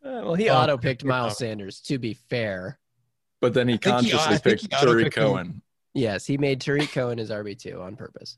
[0.05, 1.05] Uh, well, he Oh, auto picked.
[1.05, 1.81] Miles Sanders.
[1.81, 2.79] To be fair,
[3.41, 5.11] but then he think he- I consciously picked he auto-picked Tarik him.
[5.11, 5.63] Cohen.
[5.97, 8.37] Yes, he made Tarik Cohen his RB two on purpose.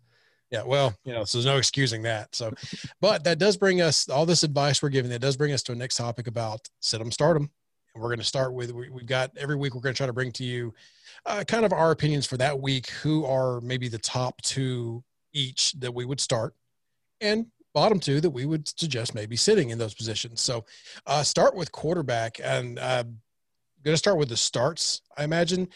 [0.51, 2.35] Yeah, well, you know, so there's no excusing that.
[2.35, 2.53] So,
[3.01, 5.11] but that does bring us all this advice we're giving.
[5.11, 7.51] That does bring us to a next topic about sit them, start them,
[7.93, 10.07] and we're going to start with we, we've got every week we're going to try
[10.07, 10.73] to bring to you
[11.27, 12.91] uh, kind of our opinions for that week.
[12.91, 16.55] Who are maybe the top two each that we would start,
[17.21, 20.41] and bottom two that we would suggest maybe sitting in those positions.
[20.41, 20.65] So,
[21.09, 23.03] uh, start with quarterback, and uh,
[23.83, 25.69] going to start with the starts, I imagine.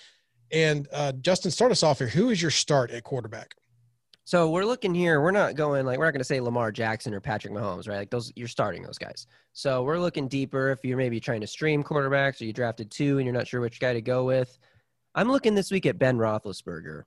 [0.52, 2.08] And uh, Justin, start us off here.
[2.08, 3.54] Who is your start at quarterback?
[4.24, 5.20] So we're looking here.
[5.20, 7.98] We're not going like we're not going to say Lamar Jackson or Patrick Mahomes, right?
[7.98, 9.26] Like those, you're starting those guys.
[9.52, 10.70] So we're looking deeper.
[10.70, 13.60] If you're maybe trying to stream quarterbacks or you drafted two and you're not sure
[13.60, 14.58] which guy to go with,
[15.14, 17.02] I'm looking this week at Ben Roethlisberger.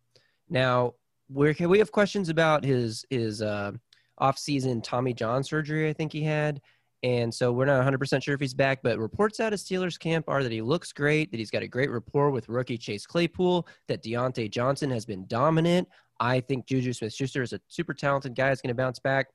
[0.50, 0.96] Now
[1.30, 3.72] we we have questions about his his uh,
[4.18, 5.90] off-season Tommy John surgery.
[5.90, 6.62] I think he had.
[7.04, 10.26] And so we're not 100% sure if he's back, but reports out of Steelers camp
[10.28, 13.68] are that he looks great, that he's got a great rapport with rookie Chase Claypool,
[13.88, 15.88] that Diontae Johnson has been dominant.
[16.20, 19.28] I think Juju Smith Schuster is a super talented guy that's going to bounce back.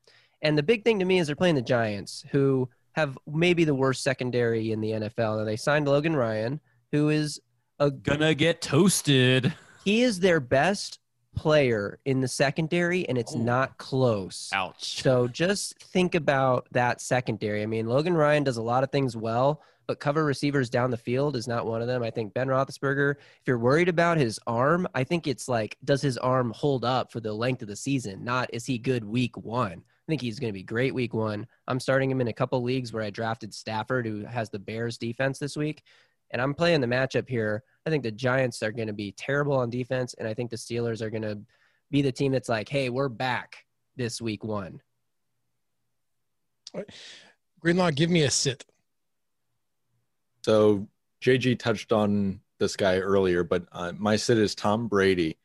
[0.43, 3.75] And the big thing to me is they're playing the Giants, who have maybe the
[3.75, 5.39] worst secondary in the NFL.
[5.39, 6.61] Now, they signed Logan Ryan,
[6.93, 7.41] who is
[7.79, 9.53] a Gonna get toasted.
[9.85, 11.00] he is their best
[11.35, 13.43] player in the secondary, and it's Ooh.
[13.43, 14.51] not close.
[14.53, 15.03] Ouch.
[15.03, 17.63] So just think about that secondary.
[17.63, 20.97] I mean, Logan Ryan does a lot of things well, but cover receivers down the
[20.97, 22.03] field is not one of them.
[22.03, 26.01] I think Ben Roethlisberger, if you're worried about his arm, I think it's like, does
[26.03, 28.23] his arm hold up for the length of the season?
[28.23, 29.83] Not is he good week one?
[29.83, 31.47] I think he's going to be great week one.
[31.69, 34.99] I'm starting him in a couple leagues where I drafted Stafford, who has the Bears
[34.99, 35.83] defense this week.
[36.31, 37.63] And I'm playing the matchup here.
[37.87, 40.15] I think the Giants are going to be terrible on defense.
[40.19, 41.39] And I think the Steelers are going to
[41.91, 43.65] be the team that's like, hey, we're back
[43.97, 44.81] this week one.
[47.59, 48.65] Greenlaw, give me a sit.
[50.43, 50.87] So
[51.23, 55.37] JG touched on this guy earlier, but uh, my sit is Tom Brady.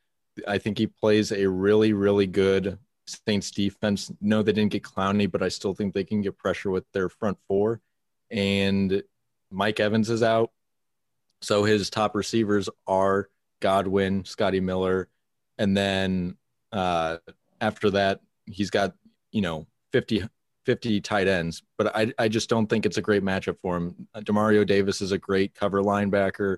[0.47, 4.11] I think he plays a really, really good Saints defense.
[4.21, 7.09] No, they didn't get Clowney, but I still think they can get pressure with their
[7.09, 7.81] front four.
[8.31, 9.03] And
[9.51, 10.51] Mike Evans is out.
[11.45, 13.29] So his top receivers are
[13.59, 15.09] Godwin, Scotty Miller,
[15.59, 16.37] and then
[16.71, 17.17] uh,
[17.61, 18.95] after that, he's got,
[19.31, 20.27] you know, 50,
[20.65, 24.07] 50 tight ends, but I, I just don't think it's a great matchup for him.
[24.15, 26.57] Uh, Demario Davis is a great cover linebacker.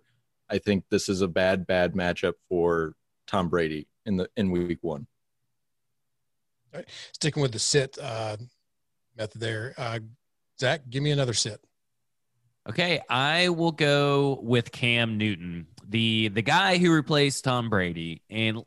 [0.49, 2.95] I think this is a bad, bad matchup for
[3.27, 5.05] Tom Brady in the in week one.
[6.73, 6.89] All right.
[7.11, 8.37] Sticking with the sit uh,
[9.17, 9.99] method there, uh,
[10.57, 11.59] Zach, give me another sit.
[12.69, 18.21] Okay, I will go with Cam Newton, the the guy who replaced Tom Brady.
[18.29, 18.61] And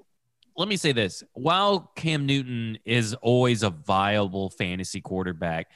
[0.57, 5.71] let me say this: while Cam Newton is always a viable fantasy quarterback,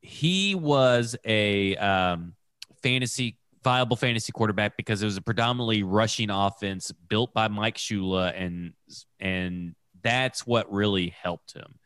[0.00, 2.34] he was a um,
[2.82, 8.32] fantasy viable fantasy quarterback because it was a predominantly rushing offense built by Mike Shula,
[8.36, 8.72] and
[9.20, 11.78] and that's what really helped him.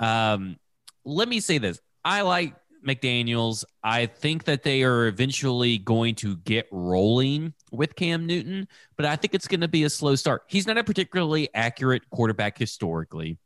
[0.00, 0.56] Um,
[1.04, 2.54] let me say this: I like
[2.86, 3.64] McDaniels.
[3.82, 9.16] I think that they are eventually going to get rolling with Cam Newton, but I
[9.16, 10.42] think it's going to be a slow start.
[10.46, 13.38] He's not a particularly accurate quarterback historically.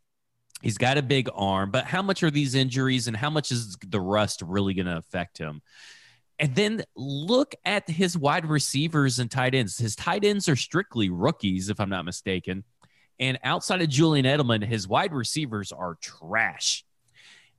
[0.62, 3.76] He's got a big arm, but how much are these injuries and how much is
[3.86, 5.60] the rust really going to affect him?
[6.38, 9.78] And then look at his wide receivers and tight ends.
[9.78, 12.64] His tight ends are strictly rookies, if I'm not mistaken.
[13.18, 16.84] And outside of Julian Edelman, his wide receivers are trash.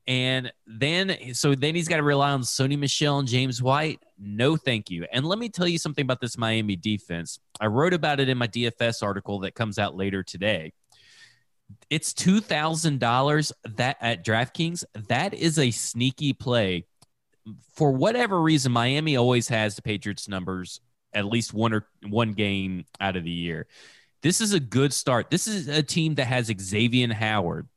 [0.06, 4.04] And then, so then he's got to rely on Sony Michel and James White.
[4.20, 5.06] No, thank you.
[5.12, 7.40] And let me tell you something about this Miami defense.
[7.62, 10.74] I wrote about it in my DFS article that comes out later today.
[11.90, 14.84] It's two thousand dollars that at DraftKings.
[15.08, 16.86] That is a sneaky play.
[17.76, 20.82] For whatever reason, Miami always has the Patriots numbers
[21.14, 23.68] at least one or one game out of the year.
[24.22, 25.30] This is a good start.
[25.30, 27.68] This is a team that has Xavier Howard,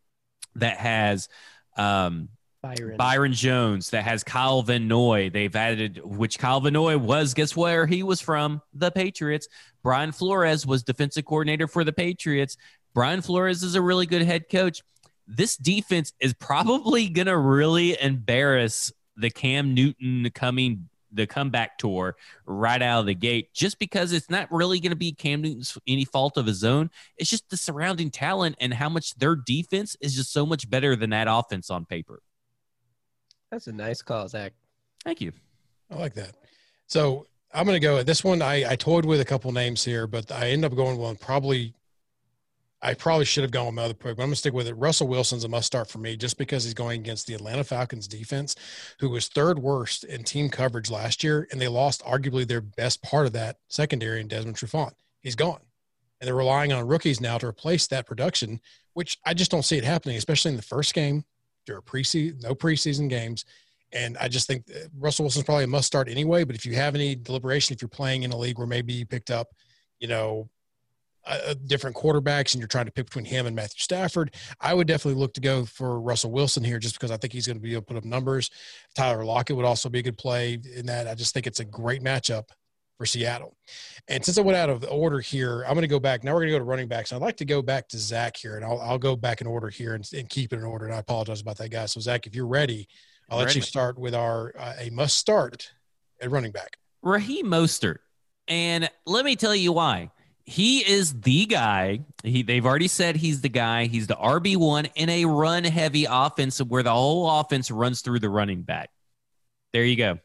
[0.57, 1.29] that has
[1.77, 2.29] um,
[2.63, 2.97] Byron.
[2.97, 5.31] Byron Jones that has Kyle Van Noy.
[5.31, 8.61] They've added, which Kyle Van Noy was, guess where he was from?
[8.75, 9.49] The Patriots.
[9.83, 12.57] Brian Flores was defensive coordinator for the Patriots.
[12.95, 14.83] Brian Flores is a really good head coach.
[15.29, 22.17] This defense is probably going to really embarrass the Cam Newton coming the comeback tour
[22.45, 25.77] right out of the gate just because it's not really going to be Cam Newton's
[25.87, 26.91] any fault of his own.
[27.17, 30.97] It's just the surrounding talent and how much their defense is just so much better
[30.97, 32.23] than that offense on paper.
[33.51, 34.53] That's a nice call, Zach.
[35.05, 35.33] Thank you.
[35.91, 36.35] I like that.
[36.89, 38.03] So I'm going to go.
[38.03, 40.99] This one I, I toyed with a couple names here, but I end up going
[40.99, 41.75] one probably.
[42.83, 44.69] I probably should have gone with my other pick, but I'm going to stick with
[44.69, 44.75] it.
[44.75, 48.07] Russell Wilson's a must start for me just because he's going against the Atlanta Falcons
[48.07, 48.55] defense,
[49.01, 53.03] who was third worst in team coverage last year, and they lost arguably their best
[53.03, 54.93] part of that secondary in Desmond Trufant.
[55.23, 55.61] He's gone.
[56.21, 58.61] And they're relying on rookies now to replace that production,
[58.95, 61.25] which I just don't see it happening, especially in the first game.
[61.67, 63.45] There are preseason, no preseason games.
[63.93, 66.45] And I just think uh, Russell Wilson's probably a must start anyway.
[66.45, 69.07] But if you have any deliberation, if you're playing in a league where maybe you
[69.07, 69.49] picked up,
[70.01, 70.49] you know,
[71.27, 74.87] uh, different quarterbacks and you're trying to pick between him and Matthew Stafford, I would
[74.87, 77.63] definitely look to go for Russell Wilson here just because I think he's going to
[77.63, 78.51] be able to put up numbers.
[78.95, 81.09] Tyler Lockett would also be a good play in that.
[81.09, 82.49] I just think it's a great matchup
[82.97, 83.57] for Seattle.
[84.09, 86.25] And since I went out of order here, I'm going to go back.
[86.25, 87.13] Now we're going to go to running backs.
[87.13, 89.69] I'd like to go back to Zach here, and I'll, I'll go back in order
[89.69, 90.87] here and, and keep it in order.
[90.87, 91.93] And I apologize about that, guys.
[91.93, 92.89] So, Zach, if you're ready,
[93.31, 93.59] I'll let Ready.
[93.59, 95.73] you start with our uh, a must start
[96.23, 96.79] at running back.
[97.03, 97.99] Raheem Mostert.
[98.49, 100.11] And let me tell you why.
[100.47, 102.01] He is the guy.
[102.23, 103.87] He, they've already said he's the guy.
[103.87, 108.31] He's the RB1 in a run heavy offense where the whole offense runs through the
[108.31, 108.91] running back.
[109.73, 110.21] There you go.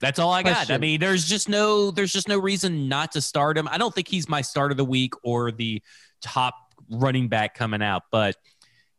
[0.00, 0.70] That's all I got.
[0.70, 3.66] I mean, there's just no there's just no reason not to start him.
[3.68, 5.80] I don't think he's my start of the week or the
[6.20, 6.54] top
[6.90, 8.36] running back coming out, but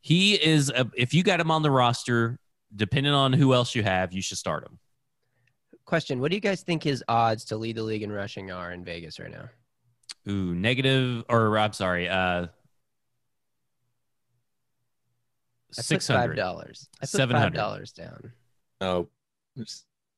[0.02, 2.40] he is a, if you got him on the roster,
[2.76, 4.80] depending on who else you have, you should start him.
[5.86, 8.72] Question: What do you guys think his odds to lead the league in rushing are
[8.72, 9.50] in Vegas right now?
[10.30, 12.48] Ooh, negative or I'm sorry, uh I
[15.76, 16.36] put six five hundred.
[16.36, 16.90] dollars.
[17.00, 17.46] I put 700.
[17.46, 18.32] five dollars down.
[18.82, 19.10] No,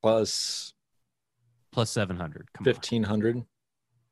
[0.01, 0.73] plus
[1.71, 2.47] Plus 700.
[2.53, 2.73] Come on.
[2.73, 3.43] Fifteen hundred.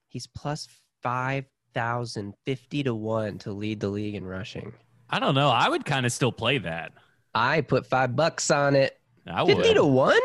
[0.10, 0.68] He's plus
[1.04, 4.74] 5,000, 50 to 1 to lead the league in rushing.
[5.10, 5.50] I don't know.
[5.50, 6.94] I would kind of still play that.
[7.36, 9.00] I put five bucks on it.
[9.28, 9.74] I 50 would.
[9.76, 10.20] to 1?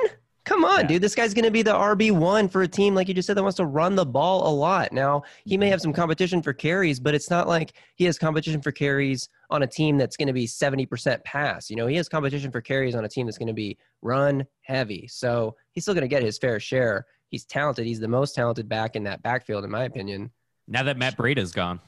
[0.44, 0.86] Come on, Yeah.
[0.88, 1.02] dude.
[1.02, 3.42] This guy's going to be the RB1 for a team, like you just said, that
[3.42, 4.92] wants to run the ball a lot.
[4.92, 8.60] Now, he may have some competition for carries, but it's not like he has competition
[8.60, 11.70] for carries on a team that's going to be 70% pass.
[11.70, 14.44] You know, he has competition for carries on a team that's going to be run
[14.62, 15.06] heavy.
[15.08, 17.06] So he's still going to get his fair share.
[17.28, 17.86] He's talented.
[17.86, 20.30] He's the most talented back in that backfield, in my opinion.
[20.66, 21.80] Now that Matt Breida's gone.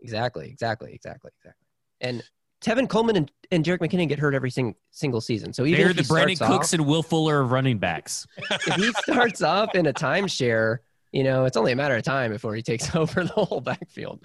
[0.00, 1.64] Exactly, exactly, exactly, exactly.
[2.00, 2.22] And
[2.60, 5.52] Tevin Coleman and, and Jerick McKinnon get hurt every sing, single season.
[5.52, 7.78] So even They're if the he Brandin starts Cooks off, and Will Fuller of running
[7.78, 8.26] backs.
[8.50, 10.78] if he starts off in a timeshare,
[11.12, 14.24] you know, it's only a matter of time before he takes over the whole backfield.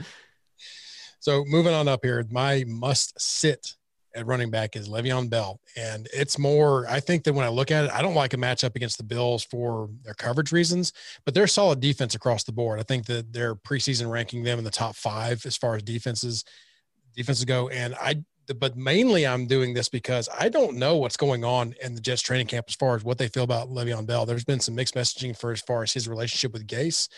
[1.19, 3.76] So moving on up here, my must sit
[4.15, 6.88] at running back is Le'Veon Bell, and it's more.
[6.88, 9.04] I think that when I look at it, I don't like a matchup against the
[9.04, 10.93] Bills for their coverage reasons,
[11.26, 12.80] but they're solid defense across the board.
[12.80, 16.45] I think that their preseason ranking them in the top five as far as defenses
[17.15, 18.23] defenses go, and I.
[18.60, 22.21] But mainly, I'm doing this because I don't know what's going on in the Jets
[22.21, 24.28] training camp as far as what they feel about Le'Veon Bell.
[24.28, 27.10] There's been some mixed messaging for as far as his relationship with Gase.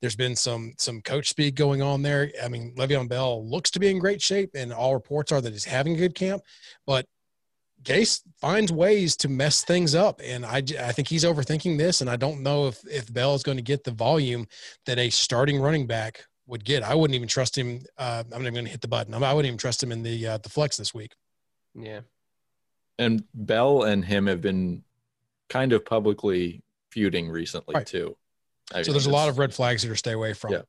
[0.00, 2.30] There's been some some coach speak going on there.
[2.40, 5.52] I mean, Le'Veon Bell looks to be in great shape, and all reports are that
[5.52, 6.42] he's having a good camp.
[6.86, 7.06] But
[7.82, 12.00] Gase finds ways to mess things up, and I, I think he's overthinking this.
[12.00, 14.46] And I don't know if if Bell is going to get the volume
[14.86, 16.82] that a starting running back would get.
[16.82, 17.80] I wouldn't even trust him.
[17.98, 19.12] Uh, I'm not even going to hit the button.
[19.14, 21.12] I wouldn't even trust him in the uh, the flex this week.
[21.74, 22.00] Yeah.
[22.98, 24.82] And Bell and him have been
[25.48, 27.86] kind of publicly feuding recently Right.
[27.86, 28.16] too.
[28.72, 30.52] I So mean, there's a lot of red flags here to stay away from.
[30.52, 30.62] Yeah.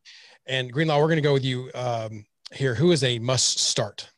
[0.46, 2.76] And Greenlaw, we're going to go with you um, here.
[2.76, 4.10] Who is a must start?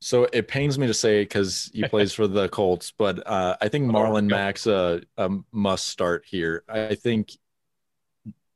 [0.00, 3.68] So it pains me to say because he plays for the Colts, but uh, I
[3.68, 4.36] think Marlon go.
[4.36, 6.64] Mack's a, a must start here.
[6.68, 7.30] I think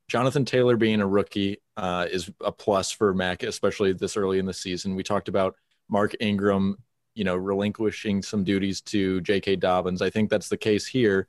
[0.09, 4.47] Jonathan Taylor being a rookie uh, is a plus for Mack, especially this early in
[4.47, 4.95] the season.
[4.95, 5.57] We talked about
[5.89, 6.79] Mark Ingram,
[7.15, 9.57] you know, relinquishing some duties to J.K.
[9.57, 10.01] Dobbins.
[10.01, 11.29] I think that's the case here,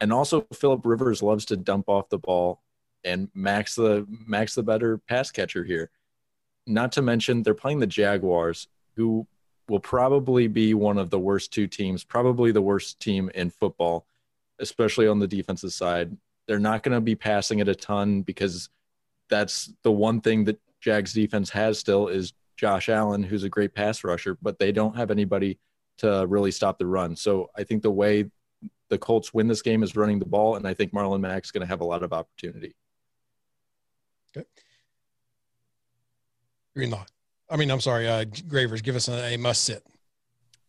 [0.00, 2.62] and also Philip Rivers loves to dump off the ball,
[3.04, 5.90] and Mack's the Mack's the better pass catcher here.
[6.66, 9.26] Not to mention they're playing the Jaguars, who
[9.68, 14.06] will probably be one of the worst two teams, probably the worst team in football,
[14.58, 16.16] especially on the defensive side.
[16.46, 18.68] They're not going to be passing it a ton because
[19.28, 23.74] that's the one thing that Jags defense has still is Josh Allen, who's a great
[23.74, 25.58] pass rusher, but they don't have anybody
[25.98, 27.16] to really stop the run.
[27.16, 28.30] So I think the way
[28.88, 31.62] the Colts win this game is running the ball, and I think Marlon Mack's going
[31.62, 32.76] to have a lot of opportunity.
[36.74, 37.06] Greenlaw.
[37.48, 38.82] I mean, I'm sorry, uh, Gravers.
[38.82, 39.82] Give us a, a must sit.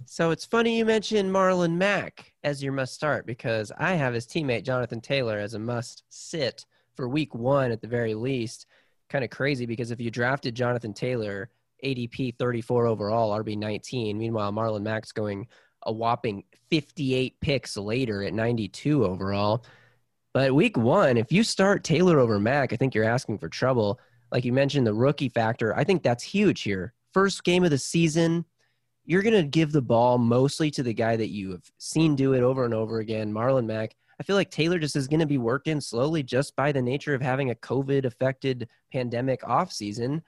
[0.05, 4.25] So it's funny you mentioned Marlon Mack as your must start because I have his
[4.25, 8.67] teammate Jonathan Taylor as a must sit for week one at the very least.
[9.09, 11.49] Kind of crazy because if you drafted Jonathan Taylor,
[11.83, 15.47] ADP 34 overall, RB 19, meanwhile, Marlon Mack's going
[15.83, 19.63] a whopping 58 picks later at 92 overall.
[20.33, 23.99] But week one, if you start Taylor over Mack, I think you're asking for trouble.
[24.31, 26.93] Like you mentioned, the rookie factor, I think that's huge here.
[27.13, 28.45] First game of the season,
[29.07, 32.33] you're going to give the ball mostly to the guy that you have seen do
[32.33, 33.95] it over and over again, Marlon Mack.
[34.19, 36.81] I feel like Taylor just is going to be worked in slowly just by the
[36.81, 40.21] nature of having a COVID affected pandemic offseason.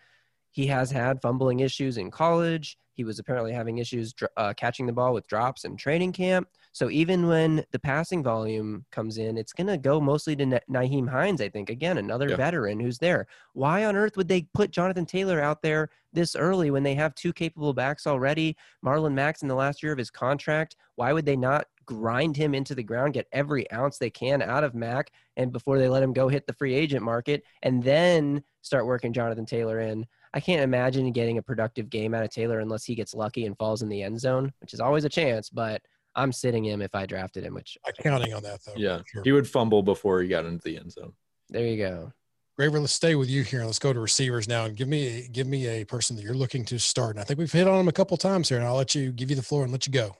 [0.60, 2.78] He has had fumbling issues in college.
[2.92, 6.50] He was apparently having issues uh, catching the ball with drops in training camp.
[6.74, 10.60] So even when the passing volume comes in, it's going to go mostly to Na-
[10.70, 11.70] Nyheim Hines, I think.
[11.70, 12.36] Again, another Yeah.
[12.36, 13.28] veteran who's there.
[13.54, 17.16] Why on earth would they put Jonathan Taylor out there this early when they have
[17.16, 18.58] two capable backs already?
[18.86, 20.76] Marlon Mack's in the last year of his contract.
[20.96, 24.66] Why would they not grind him into the ground, get every ounce they can out
[24.66, 28.44] of Mack, and before they let him go hit the free agent market, and then
[28.62, 30.06] start working Jonathan Taylor in?
[30.34, 33.58] I can't imagine getting a productive game out of Taylor unless he gets lucky and
[33.58, 35.82] falls in the end zone, which is always a chance, but
[36.16, 38.74] I'm sitting him if I drafted him, which I'm counting on that though.
[38.76, 39.24] Yeah, Sure.
[39.24, 41.14] he would fumble before he got into the end zone.
[41.50, 42.14] there you go.
[42.58, 43.64] Graver, let's stay with you here.
[43.64, 46.66] Let's go to receivers now and give me give me a person that you're looking
[46.66, 47.12] to start.
[47.16, 49.12] And I think we've hit on him a couple times here, and I'll let you
[49.14, 50.16] give you the floor and let you go.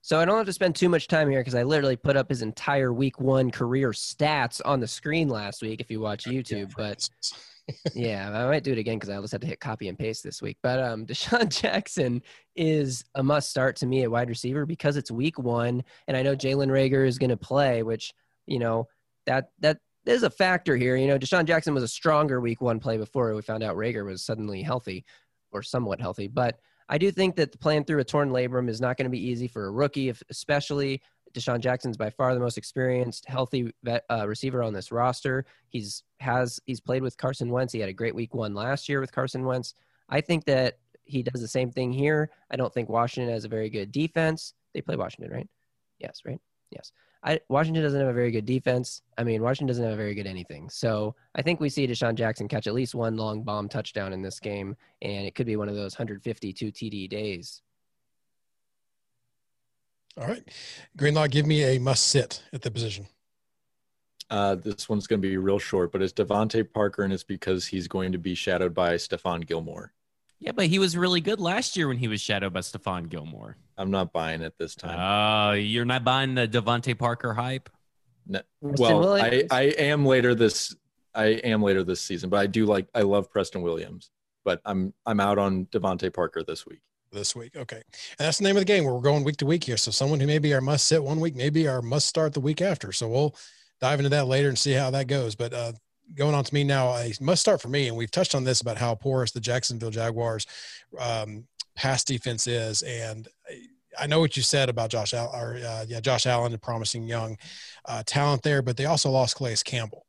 [0.00, 2.28] So I don't have to spend too much time here because I literally put up
[2.28, 6.72] his entire week one career stats on the screen last week if you watch YouTube.
[6.76, 7.08] But
[7.94, 10.22] yeah, I might do it again because I just had to hit copy and paste
[10.24, 10.58] this week.
[10.62, 12.22] But um, DeSean Jackson
[12.56, 16.22] is a must start to me at wide receiver because it's week one, and I
[16.22, 18.12] know Jalen Reagor is going to play, which
[18.46, 18.88] you know
[19.26, 20.96] that that is a factor here.
[20.96, 24.04] You know, DeSean Jackson was a stronger week one play before we found out Rager
[24.04, 25.04] was suddenly healthy
[25.52, 26.58] or somewhat healthy, but.
[26.88, 29.48] I do think that playing through a torn labrum is not going to be easy
[29.48, 31.00] for a rookie, if, especially
[31.34, 35.44] DeSean Jackson's by far the most experienced, healthy vet, uh, receiver on this roster.
[35.68, 37.72] He's has he's played with Carson Wentz.
[37.72, 39.74] He had a great week one last year with Carson Wentz.
[40.08, 42.30] I think that he does the same thing here.
[42.50, 44.54] I don't think Washington has a very good defense.
[44.74, 45.48] They play Washington, right?
[45.98, 46.40] Yes, right?
[46.70, 46.92] Yes.
[47.24, 49.02] I, Washington doesn't have a very good defense.
[49.16, 50.68] I mean, Washington doesn't have a very good anything.
[50.70, 54.22] So I think we see Deshaun Jackson catch at least one long bomb touchdown in
[54.22, 57.62] this game, and it could be one of those 152 TD days.
[60.18, 60.42] All right.
[60.96, 63.06] Greenlaw, give me a must sit at the position.
[64.30, 67.66] Uh, this one's going to be real short, but it's DeVante Parker, and it's because
[67.66, 69.92] he's going to be shadowed by Stephon Gilmore.
[70.38, 73.56] Yeah, but he was really good last year when he was shadowed by Stephon Gilmore.
[73.76, 74.98] I'm not buying it this time.
[74.98, 77.68] Oh, you're not buying the DeVante Parker hype?
[78.26, 80.74] No, well, I, I am later this
[81.14, 84.10] I am later this season, but I do like I love Preston Williams,
[84.44, 86.80] but I'm I'm out on DeVante Parker this week.
[87.12, 87.56] This week.
[87.56, 87.76] Okay.
[87.76, 89.76] And that's the name of the game where we're going week to week here.
[89.76, 92.40] So someone who may be our must sit one week, maybe our must start the
[92.40, 92.92] week after.
[92.92, 93.34] So we'll
[93.80, 95.34] dive into that later and see how that goes.
[95.34, 95.72] But uh,
[96.14, 98.60] going on to me now, a must start for me, and we've touched on this
[98.60, 100.46] about how porous the Jacksonville Jaguars
[100.98, 102.82] um, pass defense is.
[102.82, 103.28] And
[103.98, 107.04] I know what you said about Josh, Al- or uh, yeah, Josh Allen, a promising
[107.04, 107.36] young
[107.86, 110.06] uh, talent there, but they also lost Calais Campbell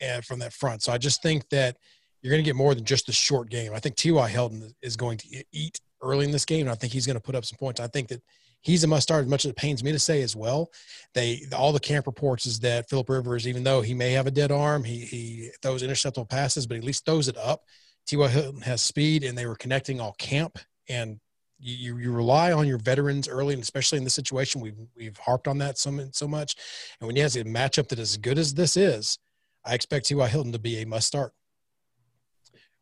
[0.00, 0.82] and from that front.
[0.82, 1.76] So I just think that
[2.22, 3.72] you're going to get more than just the short game.
[3.74, 4.28] I think T.Y.
[4.28, 7.22] Hilton is going to eat early in this game, and I think he's going to
[7.22, 7.80] put up some points.
[7.80, 8.22] I think that
[8.60, 10.70] he's a must start as much as it pains me to say as well.
[11.14, 14.30] They all the camp reports is that Philip Rivers, even though he may have a
[14.30, 17.64] dead arm, he he throws interceptable passes, but at least throws it up.
[18.06, 18.28] T.Y.
[18.28, 20.58] Hilton has speed, and they were connecting all camp.
[20.88, 21.18] And
[21.58, 25.48] you, you rely on your veterans early, and especially in this situation, we've we've harped
[25.48, 26.56] on that so so much.
[27.00, 29.18] And when he has a matchup that is as good as this is,
[29.64, 30.28] I expect T.Y.
[30.28, 31.32] Hilton to be a must start.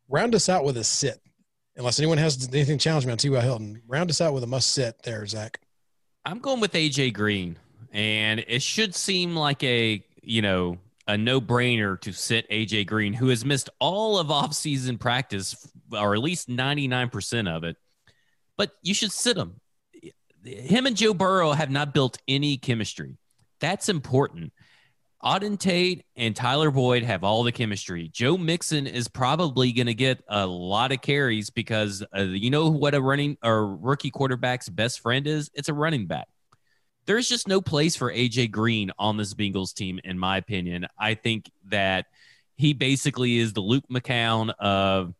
[0.07, 1.19] Round us out with a sit,
[1.77, 3.39] unless anyone has anything to challenge me on T.Y.
[3.41, 3.81] Hilton.
[3.87, 5.59] Round us out with a must sit there, Zach.
[6.25, 7.57] I'm going with AJ Green,
[7.91, 13.13] and it should seem like a you know a no brainer to sit AJ Green,
[13.13, 17.77] who has missed all of offseason practice, or at least 99% of it.
[18.57, 19.59] But you should sit him.
[20.43, 23.17] Him and Joe Burrow have not built any chemistry.
[23.59, 24.53] That's important.
[25.25, 28.09] Auden Tate and Tyler Boyd have all the chemistry.
[28.13, 32.69] Joe Mixon is probably going to get a lot of carries because uh, you know
[32.69, 35.49] what a running or rookie quarterback's best friend is?
[35.55, 36.27] It's a running back.
[37.07, 40.85] There's just no place for AJ Green on this Bengals team, in my opinion.
[40.99, 42.05] I think that
[42.55, 45.15] he basically is the Luke McCown of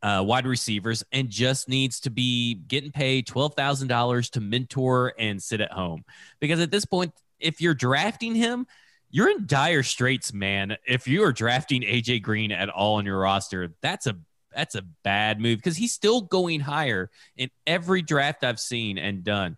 [0.00, 5.60] uh, wide receivers and just needs to be getting paid $12,000 to mentor and sit
[5.60, 6.04] at home.
[6.38, 8.66] Because at this point, if you're drafting him,
[9.10, 10.76] you're in dire straits, man.
[10.86, 14.16] If you are drafting AJ Green at all on your roster, that's a
[14.54, 19.22] that's a bad move because he's still going higher in every draft I've seen and
[19.22, 19.56] done.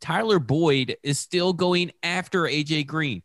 [0.00, 3.22] Tyler Boyd is still going after AJ Green.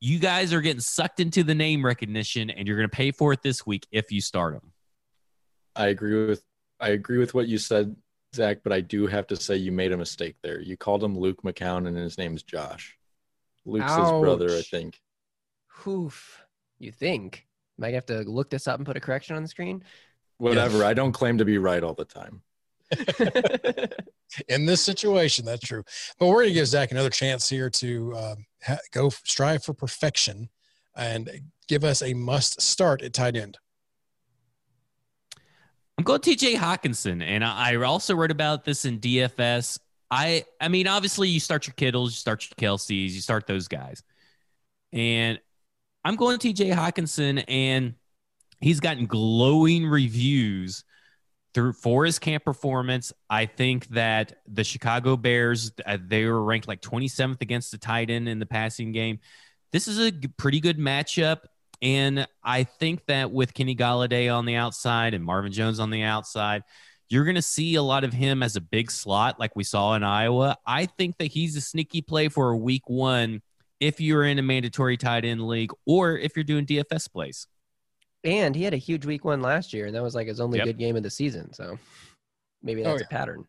[0.00, 3.32] You guys are getting sucked into the name recognition, and you're going to pay for
[3.32, 4.72] it this week if you start him.
[5.74, 6.42] I agree with
[6.80, 7.94] I agree with what you said,
[8.34, 10.60] Zach, but I do have to say you made a mistake there.
[10.60, 12.98] You called him Luke McCown and his name's Josh.
[13.64, 15.00] Luke's his brother, I think.
[15.86, 16.42] Oof.
[16.78, 17.46] You think?
[17.78, 19.82] Might have to look this up and put a correction on the screen.
[20.38, 20.84] Whatever.
[20.84, 22.42] I don't claim to be right all the time.
[24.48, 25.84] in this situation, that's true.
[26.18, 29.64] But we're going to give Zach another chance here to um, ha- go f- strive
[29.64, 30.48] for perfection
[30.96, 31.30] and
[31.68, 33.58] give us a must start at tight end.
[35.96, 39.78] I'm going to TJ Hockenson, and I I also wrote about this in DFS.
[40.12, 43.66] I I mean, obviously, you start your Kittles, you start your Kelces, you start those
[43.66, 44.02] guys,
[44.92, 45.40] and
[46.04, 47.94] I'm going to TJ Hockenson, and
[48.60, 50.84] he's gotten glowing reviews
[51.54, 53.12] through for his camp performance.
[53.30, 58.10] I think that the Chicago Bears uh, they were ranked like 27th against the tight
[58.10, 59.18] end in the passing game.
[59.72, 61.44] This is a pretty good matchup.
[61.80, 66.02] And I think that with Kenny Golladay on the outside and Marvin Jones on the
[66.02, 66.62] outside,
[67.12, 69.94] you're going to see a lot of him as a big slot like we saw
[69.94, 70.56] in Iowa.
[70.66, 73.42] I think that he's a sneaky play for a week one
[73.80, 77.46] if you're in a mandatory tight end league or if you're doing DFS plays.
[78.24, 80.58] and he had a huge week one last year, and that was like his only
[80.58, 80.66] Yep.
[80.66, 81.52] good game of the season.
[81.52, 81.78] So
[82.62, 83.06] maybe Oh, that's yeah.
[83.06, 83.44] a pattern.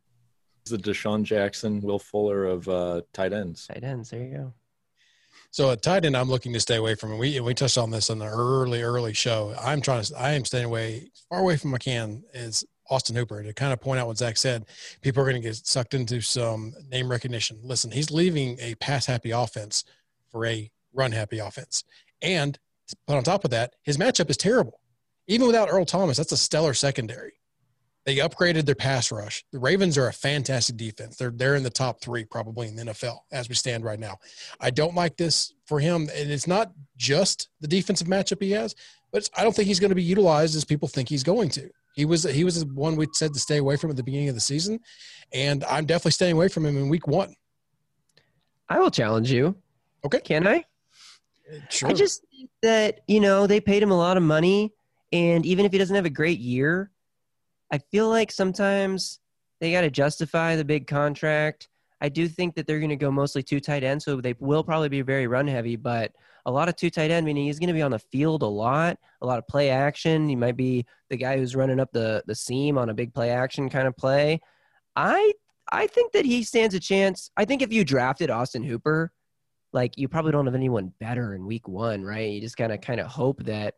[0.65, 3.67] He's the DeSean Jackson, Will Fuller of uh, tight ends.
[3.67, 4.09] Tight ends.
[4.09, 4.53] There you go.
[5.51, 7.11] So at tight end, I'm looking to stay away from.
[7.11, 9.53] And we we touched on this in the early early show.
[9.61, 10.17] I'm trying to.
[10.17, 13.79] I am staying away far away from I can is Austin Hooper to kind of
[13.79, 14.65] point out what Zach said.
[15.01, 17.59] People are going to get sucked into some name recognition.
[17.63, 19.83] Listen, he's leaving a pass happy offense
[20.29, 21.83] for a run happy offense,
[22.21, 22.59] and
[23.07, 24.79] but on top of that, his matchup is terrible.
[25.27, 27.33] Even without Earl Thomas, that's a stellar secondary.
[28.05, 29.45] They upgraded their pass rush.
[29.53, 31.15] The Ravens are a fantastic defense.
[31.15, 34.17] They're they're in the top three probably in the NFL as we stand right now.
[34.59, 38.75] I don't like this for him, and it's not just the defensive matchup he has,
[39.13, 41.69] but I don't think he's going to be utilized as people think he's going to.
[41.93, 44.29] He was he was the one we said to stay away from at the beginning
[44.29, 44.79] of the season,
[45.31, 47.35] and I'm definitely staying away from him in week one.
[48.69, 49.55] I will challenge you.
[50.05, 50.19] Okay.
[50.19, 50.63] Can I?
[51.69, 51.89] Sure.
[51.89, 54.73] I just think that, you know, they paid him a lot of money.
[55.11, 56.89] And even if he doesn't have a great year,
[57.71, 59.19] I feel like sometimes
[59.59, 61.69] they got to justify the big contract.
[62.01, 64.63] I do think that they're going to go mostly two tight end, so they will
[64.63, 66.11] probably be very run heavy, but
[66.45, 68.47] a lot of two tight end, meaning he's going to be on the field a
[68.47, 70.27] lot, a lot of play action.
[70.27, 73.29] He might be the guy who's running up the, the seam on a big play
[73.29, 74.41] action kind of play.
[74.95, 75.33] I
[75.71, 77.31] I think that he stands a chance.
[77.37, 79.11] I think if you drafted Austin Hooper,
[79.71, 82.29] like you probably don't have anyone better in week one, right?
[82.29, 83.75] You just kind of kind of hope that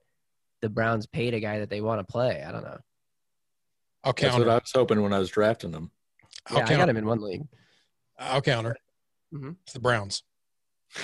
[0.62, 2.44] the Browns paid a guy that they want to play.
[2.46, 2.78] I don't know.
[4.04, 5.92] I'll That's what I was hoping when I was drafting them.
[6.48, 7.44] I'll Yeah, I got him in one league.
[8.20, 8.76] I'll counter.
[9.34, 9.56] Mhm.
[9.64, 10.24] It's the Browns.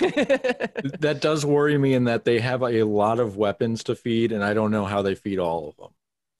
[0.00, 4.42] that does worry me in that they have a lot of weapons to feed, and
[4.44, 5.88] I don't know how they feed all of them.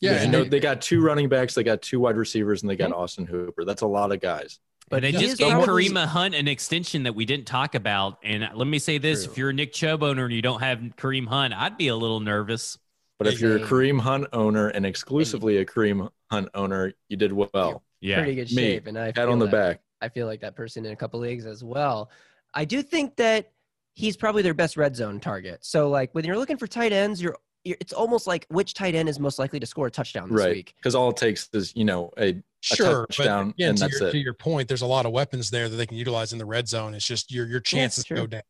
[0.00, 2.62] Yeah, Because, you know they- they got two running backs, they got two wide receivers,
[2.62, 2.96] and they got Mhm.
[2.96, 3.64] Austin Hooper.
[3.64, 4.58] That's a lot of guys.
[4.88, 8.18] But they just He gave probably- Kareem Hunt an extension that we didn't talk about.
[8.22, 9.32] And let me say this: True.
[9.32, 11.96] if you're a Nick Chubb owner and you don't have Kareem Hunt, I'd be a
[11.96, 12.76] little nervous.
[13.18, 17.32] But if you're a Kareem Hunt owner and exclusively a Kareem Hunt owner, you did
[17.32, 17.82] well.
[18.00, 18.62] Yeah, Pretty good Me.
[18.62, 19.52] shape, and I Pat feel on the that.
[19.52, 19.80] back.
[20.00, 22.10] I feel like that person in a couple leagues as well.
[22.54, 23.52] I do think that
[23.94, 25.64] he's probably their best red zone target.
[25.64, 28.94] So like when you're looking for tight ends, you're, you're it's almost like which tight
[28.94, 30.54] end is most likely to score a touchdown this Right.
[30.56, 30.74] week.
[30.76, 33.98] Because all it takes is, you know, a Sure, touchdown, but again, and to that's
[34.00, 34.12] your, it.
[34.12, 36.46] to your point, there's a lot of weapons there that they can utilize in the
[36.46, 36.94] red zone.
[36.94, 38.16] It's just your your chances true.
[38.18, 38.42] go down.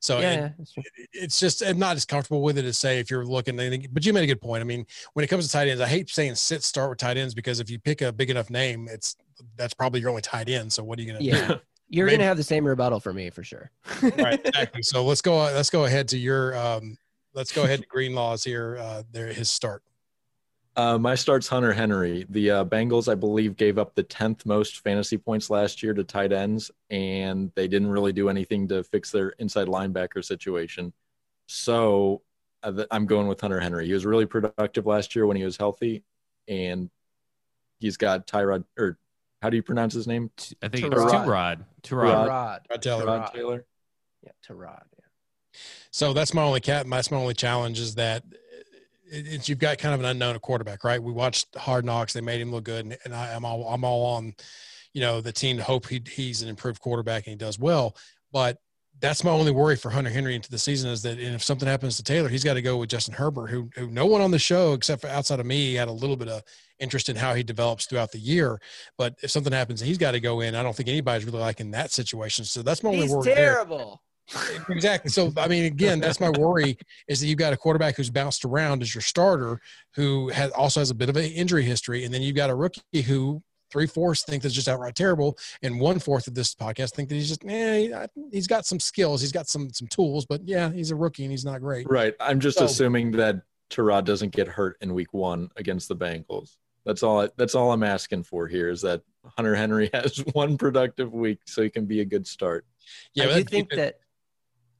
[0.00, 0.82] So yeah, it- yeah,
[1.12, 3.58] it's just I'm not as comfortable with it as say if you're looking.
[3.58, 4.60] I think- But you made a good point.
[4.60, 7.16] I mean, when it comes to tight ends, I hate saying sit start with tight
[7.16, 9.16] ends because if you pick a big enough name, it's
[9.56, 10.72] that's probably your only tight end.
[10.72, 11.54] So what are you going to yeah.
[11.88, 13.70] You're Maybe- gonna have the same rebuttal for me for sure.
[14.02, 14.82] Right, exactly.
[14.82, 15.36] So let's go.
[15.36, 16.56] Let's go ahead to your.
[16.56, 16.98] Um,
[17.34, 18.76] let's go ahead to Greenlaw's here.
[18.80, 19.82] Uh, there, his start.
[20.74, 22.26] Uh, my start's Hunter Henry.
[22.28, 26.04] The uh, Bengals, I believe, gave up the 10th most fantasy points last year to
[26.04, 30.92] tight ends, and they didn't really do anything to fix their inside linebacker situation.
[31.46, 32.20] So
[32.62, 33.86] uh, th- I'm going with Hunter Henry.
[33.86, 36.02] He was really productive last year when he was healthy,
[36.46, 36.90] and
[37.78, 38.98] he's got Tyrod, or
[39.42, 40.30] how do you pronounce his name?
[40.62, 41.02] I think Tyrod.
[41.02, 41.64] it's two rod.
[41.82, 42.28] Two rod.
[42.28, 42.60] Rod.
[42.70, 43.04] Rod Taylor.
[43.04, 43.66] Tyrod Taylor.
[44.22, 44.82] Yeah, Tarod.
[44.98, 45.60] Yeah.
[45.90, 46.86] So that's my only cat.
[46.88, 48.24] That's my only challenge is that
[49.10, 51.02] it, it's you've got kind of an unknown at quarterback, right?
[51.02, 53.84] We watched Hard Knocks; they made him look good, and, and I, I'm all I'm
[53.84, 54.34] all on,
[54.92, 57.96] you know, the team to hope he, he's an improved quarterback and he does well.
[58.32, 58.58] But
[59.00, 61.96] that's my only worry for Hunter Henry into the season is that if something happens
[61.96, 64.38] to Taylor, he's got to go with Justin Herbert, who who no one on the
[64.38, 66.42] show except for outside of me had a little bit of
[66.78, 68.60] interest in how he develops throughout the year.
[68.98, 70.54] But if something happens, he's got to go in.
[70.54, 72.44] I don't think anybody's really liking that situation.
[72.44, 73.24] So that's my only He's worry.
[73.24, 73.54] there.
[73.54, 74.02] terrible.
[74.68, 75.08] Exactly.
[75.08, 76.76] So, I mean, again, that's my worry
[77.06, 79.60] is that you've got a quarterback who's bounced around as your starter,
[79.94, 82.54] who has also has a bit of an injury history, and then you've got a
[82.56, 83.40] rookie who
[83.76, 87.14] three fourths think that's just outright terrible, and one fourth of this podcast think that
[87.14, 90.90] he's just, eh, he's got some skills, he's got some some tools, but yeah, he's
[90.90, 91.86] a rookie and he's not great.
[91.90, 92.14] Right.
[92.18, 96.56] I'm just So- assuming that Tyrod doesn't get hurt in week one against the Bengals.
[96.86, 97.20] That's all.
[97.22, 99.02] I, that's all I'm asking for here is that
[99.36, 102.64] Hunter Henry has one productive week so he can be a good start.
[103.12, 104.00] Yeah, I do that think defense- that.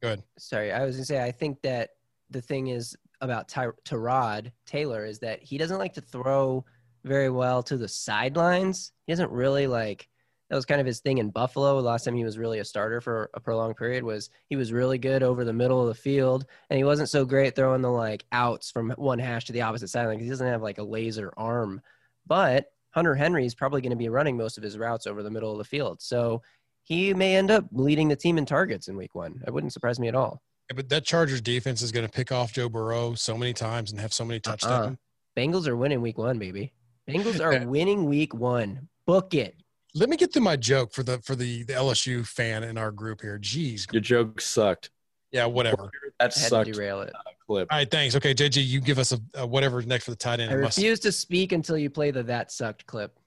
[0.00, 0.22] Go ahead.
[0.38, 1.90] Sorry, I was gonna say I think that
[2.30, 6.64] the thing is about Ty- Tyrod Taylor is that he doesn't like to throw
[7.06, 8.92] very well to the sidelines.
[9.06, 10.08] He doesn't really like.
[10.50, 11.80] That was kind of his thing in Buffalo.
[11.80, 14.98] Last time he was really a starter for a prolonged period was he was really
[14.98, 18.24] good over the middle of the field, and he wasn't so great throwing the like
[18.30, 20.18] outs from one hash to the opposite sideline.
[20.18, 21.80] 'cause He doesn't have like a laser arm,
[22.26, 25.30] but Hunter Henry is probably going to be running most of his routes over the
[25.30, 26.00] middle of the field.
[26.00, 26.42] So
[26.84, 29.42] he may end up leading the team in targets in week one.
[29.46, 30.42] It wouldn't surprise me at all.
[30.70, 33.90] Yeah, but that Chargers defense is going to pick off Joe Burrow so many times
[33.90, 34.52] and have so many uh-uh.
[34.52, 34.98] touchdowns.
[35.36, 36.72] Bengals are winning week one, baby.
[37.08, 38.88] Bengals are winning week one.
[39.06, 39.56] Book it.
[39.94, 42.90] Let me get to my joke for the for the, the LSU fan in our
[42.90, 43.38] group here.
[43.38, 44.90] Jeez, Your joke sucked.
[45.32, 45.90] yeah, whatever.
[46.18, 47.12] That I had sucked to derail it.
[47.46, 47.68] clip.
[47.70, 48.14] All right, thanks.
[48.16, 50.50] Okay, JG, you give us a, a whatever's next for the tight end.
[50.50, 53.18] I It must- refuse to speak until you play the that sucked clip.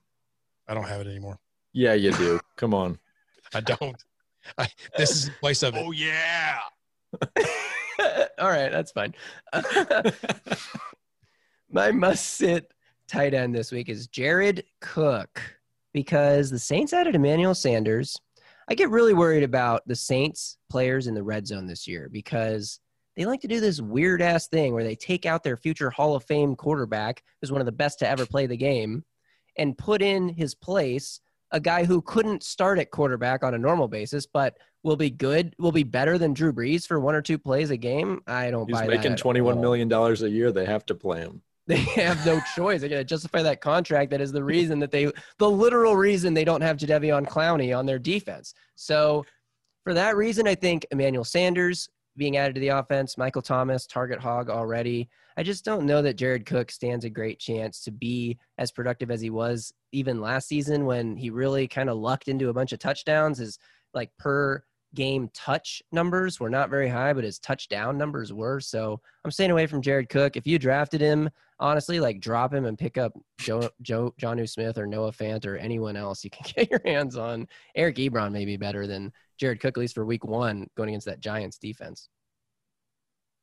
[0.68, 1.38] I don't have it anymore.
[1.72, 2.38] Yeah, you do.
[2.56, 2.98] Come on.
[3.54, 3.96] I don't.
[4.58, 5.82] I, this is the place of it.
[5.84, 6.58] Oh yeah.
[8.38, 9.14] All right, that's fine.
[11.70, 12.70] My must sit
[13.10, 15.42] tight end this week is Jared Cook
[15.92, 18.16] because the Saints added Emmanuel Sanders.
[18.68, 22.78] I get really worried about the Saints players in the red zone this year because
[23.16, 26.14] they like to do this weird ass thing where they take out their future Hall
[26.14, 29.04] of Fame quarterback, who's one of the best to ever play the game,
[29.58, 33.88] and put in his place a guy who couldn't start at quarterback on a normal
[33.88, 37.38] basis, but will be good, will be better than Drew Brees for one or two
[37.38, 38.20] plays a game.
[38.28, 39.60] I don't He's buy making that at twenty-one all.
[39.60, 40.52] million dollars a year.
[40.52, 41.42] They have to play him.
[41.70, 42.80] They have no choice.
[42.80, 44.10] They got to justify that contract.
[44.10, 47.86] That is the reason that they, the literal reason they don't have Jadeveon Clowney on
[47.86, 48.54] their defense.
[48.74, 49.24] So,
[49.84, 54.18] for that reason, I think Emmanuel Sanders being added to the offense, Michael Thomas, target
[54.20, 55.08] hog already.
[55.36, 59.10] I just don't know that Jared Cook stands a great chance to be as productive
[59.10, 62.72] as he was even last season when he really kind of lucked into a bunch
[62.72, 63.38] of touchdowns.
[63.38, 63.58] His
[63.94, 64.64] like per
[64.94, 68.60] game touch numbers were not very high, but his touchdown numbers were.
[68.60, 70.36] So I'm staying away from Jared Cook.
[70.36, 74.78] If you drafted him, honestly, like drop him and pick up Joe, Joe, John Smith
[74.78, 77.46] or Noah Fant or anyone else you can get your hands on.
[77.74, 81.06] Eric Ebron may be better than Jared Cook, at least for week one, going against
[81.06, 82.08] that Giants defense.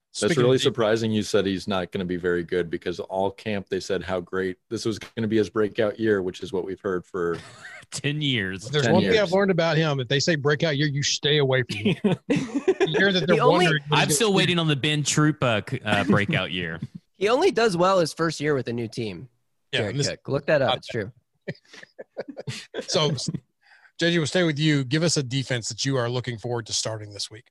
[0.10, 1.12] That's Speaking of really surprising.
[1.12, 4.20] You said he's not going to be very good because all camp they said how
[4.20, 7.38] great this was going to be his breakout year, which is what we've heard for.
[7.92, 8.66] 10 years.
[8.66, 9.18] If there's 10 one thing.
[9.20, 10.00] I've learned about him.
[10.02, 11.96] If they say breakout year, you stay away from him.
[12.80, 13.84] The year that they're He only- wondering.
[13.92, 16.80] I'm still gets- waiting on the Ben Troupe uh, uh, breakout year.
[17.18, 19.28] He only does well his first year with a new team.
[19.74, 20.28] Yeah, Jared this- Cook.
[20.30, 20.68] Look that up.
[20.70, 21.12] not It's true.
[22.88, 23.12] so,
[24.02, 24.84] JJ, we'll stay with you.
[24.84, 27.46] Give us a defense that you are looking forward to starting this week.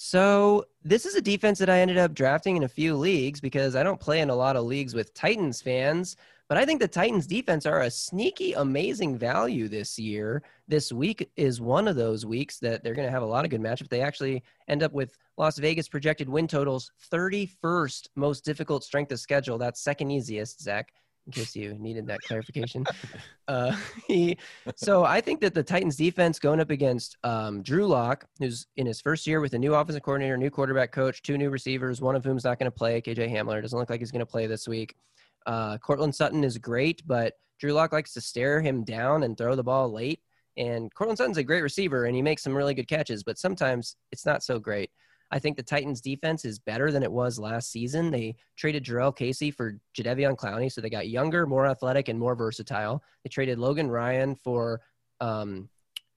[0.00, 3.74] So this is a defense that I ended up drafting in a few leagues because
[3.74, 6.14] I don't play in a lot of leagues with Titans fans.
[6.48, 10.44] But I think the Titans defense are a sneaky, amazing value this year.
[10.68, 13.50] This week is one of those weeks that they're going to have a lot of
[13.50, 13.88] good matchups.
[13.88, 19.18] They actually end up with Las Vegas projected win totals 31st most difficult strength of
[19.18, 19.58] schedule.
[19.58, 20.92] That's second easiest, Zach,
[21.28, 22.84] in case you needed that clarification.
[23.48, 23.76] uh,
[24.06, 24.38] he,
[24.76, 28.86] so I think that the Titans defense going up against um, Drew Lock, who's in
[28.86, 32.16] his first year with a new offensive coordinator, new quarterback coach, two new receivers, one
[32.16, 33.00] of whom's not going to play.
[33.02, 34.96] KJ Hamler doesn't look like he's going to play this week.
[35.46, 39.54] Uh, Courtland Sutton is great, but Drew Lock likes to stare him down and throw
[39.54, 40.20] the ball late.
[40.56, 43.96] And Courtland Sutton's a great receiver and he makes some really good catches, but sometimes
[44.12, 44.90] it's not so great.
[45.30, 48.10] I think the Titans defense is better than it was last season.
[48.10, 52.34] They traded Jurrell Casey for Jadeveon Clowney, so they got younger, more athletic, and more
[52.34, 53.02] versatile.
[53.24, 54.80] They traded Logan Ryan for
[55.20, 55.68] um,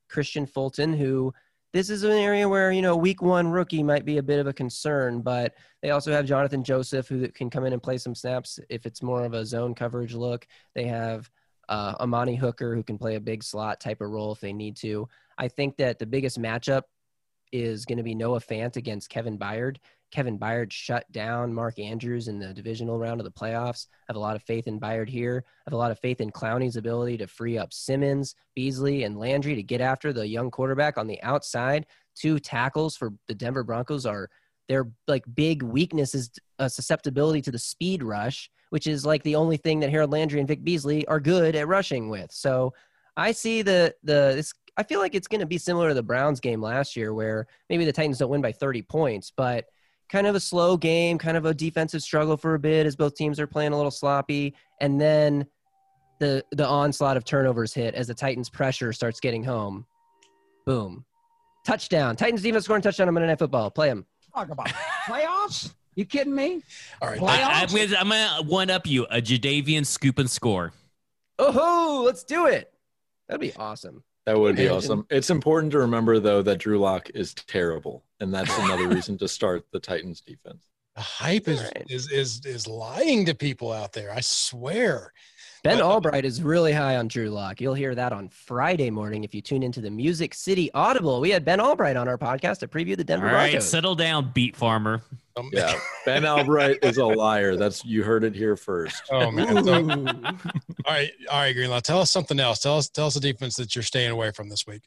[0.09, 1.33] Kristian Fulton, who
[1.73, 4.47] this is an area where you know week one rookie might be a bit of
[4.47, 8.15] a concern, but they also have Johnathan Joseph who can come in and play some
[8.15, 10.47] snaps if it's more of a zone coverage look.
[10.75, 11.29] They have
[11.69, 14.75] uh, Amani Hooker who can play a big slot type of role if they need
[14.77, 15.07] to.
[15.37, 16.83] I think that the biggest matchup
[17.51, 19.77] is going to be Noah Fant against Kevin Byard.
[20.11, 23.87] Kevin Byard shut down Mark Andrews in the divisional round of the playoffs.
[23.91, 25.43] I have a lot of faith in Byard here.
[25.47, 29.17] I have a lot of faith in Clowney's ability to free up Simmons, Beasley, and
[29.17, 31.85] Landry to get after the young quarterback on the outside.
[32.15, 34.29] Two tackles for the Denver Broncos are
[34.67, 39.35] their like big weakness is a susceptibility to the speed rush, which is like the
[39.35, 42.31] only thing that Harold Landry and Vic Beasley are good at rushing with.
[42.31, 42.73] So
[43.17, 46.03] I see the the this I feel like it's going to be similar to the
[46.03, 49.65] Browns game last year where maybe the Titans don't win by 30 points, but
[50.09, 53.15] kind of a slow game, kind of a defensive struggle for a bit as both
[53.15, 55.45] teams are playing a little sloppy and then
[56.21, 59.85] the the onslaught of turnovers hit as the Titans pressure starts getting home.
[60.65, 61.03] Boom.
[61.65, 62.15] Touchdown.
[62.15, 63.71] Titans defense scoring touchdown on Monday Night Football.
[63.71, 64.05] Play them.
[64.33, 64.67] Talk about
[65.07, 65.73] playoffs?
[65.95, 66.61] You kidding me?
[67.01, 67.21] All right.
[67.21, 70.71] I, I'm gonna, I'm gonna one up you a Jadeveon scoop and score.
[71.37, 72.71] Oh, let's do it.
[73.27, 74.03] That'd be awesome.
[74.25, 75.05] That would be awesome.
[75.09, 79.27] It's important to remember though that Drew Lock is terrible, and that's another reason to
[79.27, 80.67] start the Titans defense.
[80.95, 81.85] The hype is, All right.
[81.89, 84.13] is is is lying to people out there.
[84.13, 85.13] I swear.
[85.63, 87.61] Ben But- Albright is really high on Drew Lock.
[87.61, 91.21] You'll hear that on Friday morning if you tune into the Music City Audible.
[91.21, 93.69] We had Ben Albright on our podcast to preview the Denver right, Broncos.
[93.69, 95.01] settle down, beat farmer.
[95.37, 97.55] Um, Yeah, Ben Albright is a liar.
[97.55, 99.03] That's you heard it here first.
[99.11, 99.63] Oh man.
[99.63, 100.07] So- Ooh.
[100.07, 100.33] all
[100.87, 101.11] right.
[101.29, 101.79] All right, Greenlaw.
[101.81, 102.59] Tell us something else.
[102.59, 104.81] Tell us tell us the defense that you're staying away from this week.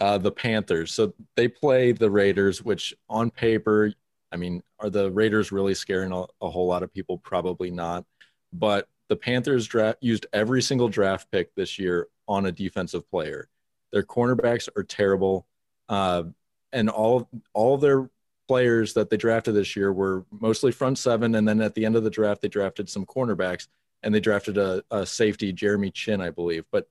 [0.00, 0.92] Uh, the Panthers.
[0.92, 3.92] So they play the Raiders, which on paper,
[4.32, 7.18] I mean, are the Raiders really scaring a, a whole lot of people?
[7.18, 8.04] Probably not.
[8.52, 13.48] But the Panthers draft used every single draft pick this year on a defensive player.
[13.92, 15.46] Their cornerbacks are terrible,
[15.88, 16.24] uh,
[16.72, 18.08] and all all their
[18.48, 21.34] players that they drafted this year were mostly front seven.
[21.34, 23.68] And then at the end of the draft, they drafted some cornerbacks,
[24.02, 26.64] and they drafted a, a safety, Jeremy Chinn, I believe.
[26.70, 26.88] But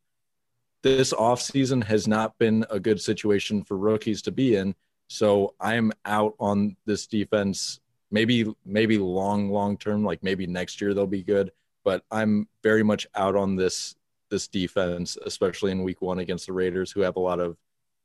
[0.84, 4.76] this offseason has not been a good situation for rookies to be in.
[5.07, 7.80] So I'm out on this defense.
[8.12, 11.51] Maybe, maybe long, long term, like maybe next year they'll be good.
[11.84, 13.95] But I'm very much out on this
[14.29, 17.57] this defense, especially in week one against the Raiders, who have a lot of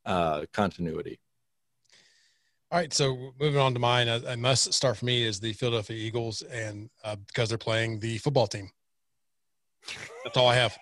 [0.04, 1.20] uh, continuity.
[2.72, 5.52] All right, so moving on to mine, I, a must start for me is the
[5.52, 8.70] Philadelphia Eagles, and uh, because they're playing the football team.
[10.24, 10.76] That's all I have.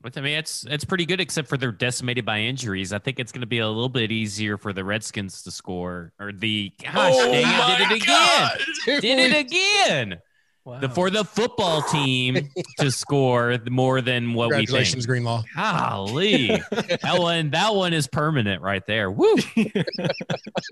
[0.00, 2.92] But I mean, it's it's pretty good, except for they're decimated by injuries.
[2.92, 6.12] I think it's going to be a little bit easier for the Redskins to score,
[6.20, 10.20] or the gosh, Oh dang my it, did it again, did it again.
[10.68, 10.80] Wow.
[10.80, 14.68] The, for the football team to score more than what we think.
[14.68, 15.42] Congratulations, Greenlaw.
[15.56, 19.10] Golly, that one that one is permanent right there.
[19.10, 19.34] Woo.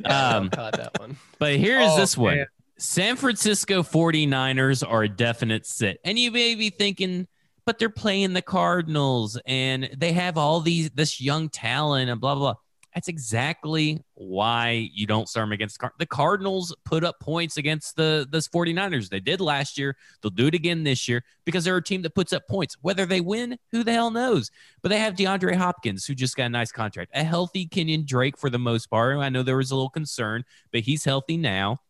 [0.04, 1.16] um, caught that one.
[1.38, 2.36] but here's Oh, this one.
[2.36, 2.46] man.
[2.78, 5.98] San Francisco 49ers are a definite sit.
[6.04, 7.26] And you may be thinking,
[7.64, 12.34] but they're playing the Cardinals and they have all these this young talent and blah
[12.34, 12.52] blah.
[12.52, 12.60] blah.
[12.96, 16.74] That's exactly why you don't start them against the, the Cardinals.
[16.86, 19.10] Put up points against the the 49ers.
[19.10, 19.98] They did last year.
[20.22, 22.74] They'll do it again this year because they're a team that puts up points.
[22.80, 24.50] Whether they win, who the hell knows?
[24.80, 27.10] But they have DeAndre Hopkins, who just got a nice contract.
[27.14, 29.18] A healthy Kenyon Drake for the most part.
[29.18, 31.80] I know there was a little concern, but he's healthy now.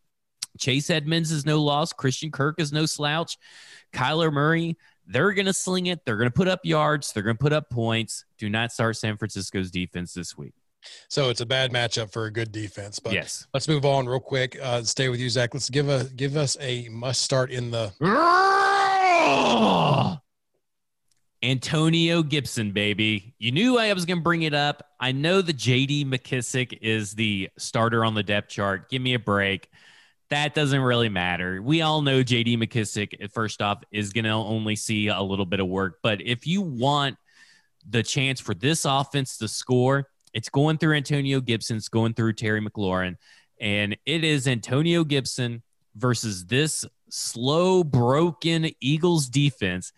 [0.59, 1.93] Chase Edmonds is no loss.
[1.93, 3.37] Christian Kirk is no slouch.
[3.93, 6.03] Kyler Murray, they're going to sling it.
[6.03, 7.13] They're going to put up yards.
[7.13, 8.25] They're going to put up points.
[8.37, 10.53] Do not start San Francisco's defense this week.
[11.09, 12.99] So it's a bad matchup for a good defense.
[12.99, 13.47] But yes.
[13.53, 14.57] let's move on real quick.
[14.61, 15.53] Uh, stay with you, Zach.
[15.53, 17.93] Let's give a give us a must start in the
[21.43, 23.35] Antonio Gibson, baby.
[23.37, 24.87] You knew I was going to bring it up.
[24.99, 28.89] I know the JD McKissic is the starter on the depth chart.
[28.89, 29.69] Give me a break.
[30.29, 31.61] That doesn't really matter.
[31.61, 35.59] We all know JD McKissic, first off, is going to only see a little bit
[35.59, 35.99] of work.
[36.01, 37.17] But if you want
[37.87, 42.33] the chance for this offense to score, it's going through Antonio Gibson, it's going through
[42.33, 43.15] Terry McLaurin.
[43.59, 45.63] And it is Antonio Gibson
[45.95, 49.91] versus this slow, broken Eagles defense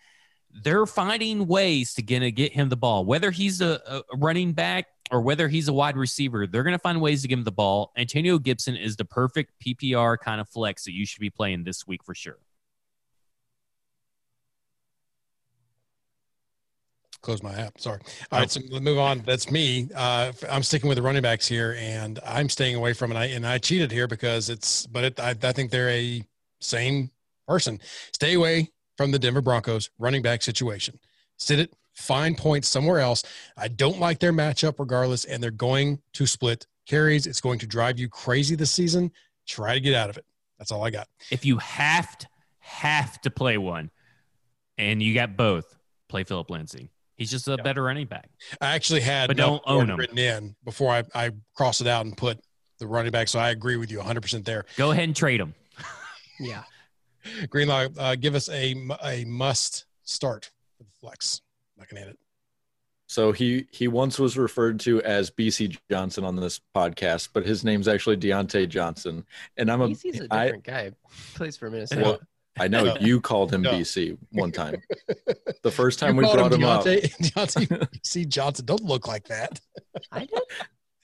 [0.52, 3.04] they're finding ways to gonna get him the ball.
[3.04, 7.00] Whether he's a, a running back or whether he's a wide receiver, they're gonna find
[7.00, 7.92] ways to give him the ball.
[7.96, 11.86] Antonio Gibson is the perfect PPR kind of flex that you should be playing this
[11.86, 12.38] week for sure.
[17.22, 17.78] Close my app.
[17.78, 18.00] Sorry.
[18.32, 19.20] All right, so let's move on.
[19.20, 19.88] That's me.
[19.94, 23.16] Uh, I'm sticking with the running backs here, and I'm staying away from it.
[23.16, 26.22] I, and I cheated here because it's, but it, I, I think they're a
[26.60, 27.10] same
[27.46, 27.80] person.
[28.12, 30.98] Stay away from the Denver Broncos running back situation.
[31.36, 33.22] Sit it, find points somewhere else.
[33.56, 37.26] I don't like their matchup regardless, and they're going to split carries.
[37.26, 39.10] It's going to drive you crazy this season.
[39.46, 40.24] Try to get out of it.
[40.58, 41.08] That's all I got.
[41.30, 42.26] If you have to
[42.58, 43.90] have to play one,
[44.76, 45.76] and you got both,
[46.08, 46.90] play Philip Lindsay.
[47.20, 47.62] He's just a Yeah.
[47.62, 48.30] better running back.
[48.62, 49.98] I actually had But don't own him.
[49.98, 52.40] written in before I, I crossed it out and put
[52.78, 53.28] the running back.
[53.28, 54.64] So I agree with you 100% there.
[54.78, 55.54] Go ahead and trade him.
[56.40, 56.62] Yeah.
[57.50, 61.42] Greenlaw, uh, give us a, a must start for the flex.
[61.76, 62.18] Not gonna hit it.
[63.06, 67.62] So he he once was referred to as BC Johnson on this podcast, but his
[67.64, 69.26] name's actually Diontae Johnson.
[69.58, 70.92] And I'm a He's, a a I- different guy.
[71.34, 72.00] Plays for Minnesota.
[72.02, 72.20] well,
[72.58, 72.96] I know No.
[73.00, 73.72] you called him No.
[73.72, 74.82] BC one time.
[75.62, 76.84] The first time You we called brought him, up.
[76.84, 78.24] Diontae, Diontae C.
[78.24, 78.64] Johnson.
[78.64, 79.60] Don't look like that.
[80.10, 80.30] I did.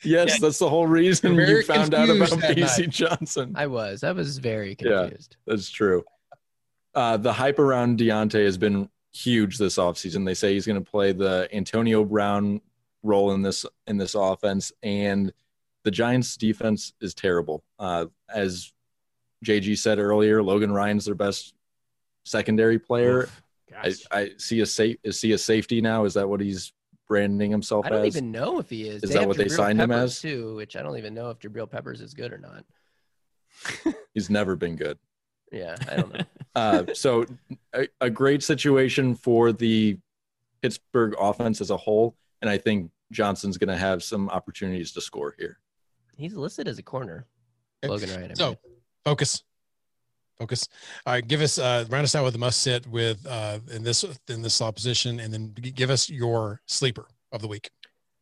[0.03, 0.37] Yes, Yeah.
[0.41, 2.91] that's the whole reason You're very you found out about BC night.
[2.91, 3.53] Johnson.
[3.55, 4.03] I was.
[4.03, 4.95] I was very confused.
[4.97, 5.03] Yeah.
[5.09, 5.37] confused.
[5.47, 6.05] That's true.
[6.95, 10.25] Uh, the hype around Diontae has been huge this offseason.
[10.25, 12.61] They say he's going to play the Antonio Brown
[13.03, 15.33] role in this in this offense, and
[15.85, 17.63] the Giants' defense is terrible.
[17.79, 18.73] Uh, as
[19.45, 21.55] JG said earlier, Logan Ryan's their best
[22.25, 23.25] secondary player.
[23.25, 23.43] Oof.
[23.77, 24.97] I, I see a safe.
[25.05, 26.05] Is he a safety now?
[26.05, 26.73] Is that what he's
[27.09, 28.17] branding himself I don't as?
[28.17, 29.03] even know if he is.
[29.03, 30.21] Is They that have what they Jabril signed him as?
[30.21, 32.65] Too, which I don't even know if Jabril Peppers is good or not.
[34.15, 34.99] He's never been good.
[35.53, 36.21] Yeah, I don't know.
[36.57, 37.27] Uh, so
[37.75, 39.99] a, a great situation for the
[40.63, 45.03] Pittsburgh offense as a whole, and I think Johnson's going to have some opportunities to
[45.03, 45.59] score here.
[46.17, 47.27] He's listed as a corner.
[47.85, 48.31] Logan Ryan.
[48.31, 48.57] I So mean.
[49.07, 49.45] Focus.
[50.37, 50.69] Focus.
[51.07, 53.85] All right, give us uh round us out with a must sit with uh in
[53.85, 57.71] this in this slot position, and then give us your sleeper of the week.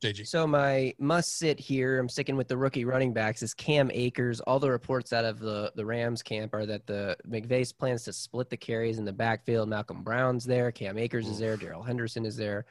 [0.03, 0.27] JG.
[0.27, 4.41] So my must sit here, I'm sticking with the rookie running backs, is Cam Akers.
[4.41, 8.13] All the reports out of the, the Rams camp are that the McVay's plans to
[8.13, 9.71] split the carries in the backfield.
[9.71, 12.67] Malcolm Brown's there, Cam Akers is there, Darrell Henderson is there.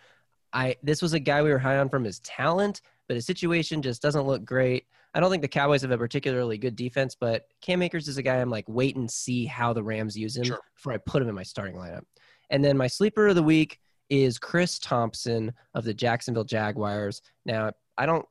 [0.51, 3.81] I this was a guy we were high on from his talent, but his situation
[3.81, 4.85] just doesn't look great.
[5.13, 8.23] I don't think the Cowboys have a particularly good defense, but Cam Akers is a
[8.23, 10.59] guy I'm like wait and see how the Rams use him Sure.
[10.75, 12.03] before I put him in my starting lineup.
[12.49, 13.79] And then my sleeper of the week
[14.09, 17.21] is Chris Thompson of the Jacksonville Jaguars.
[17.45, 18.25] Now, I don't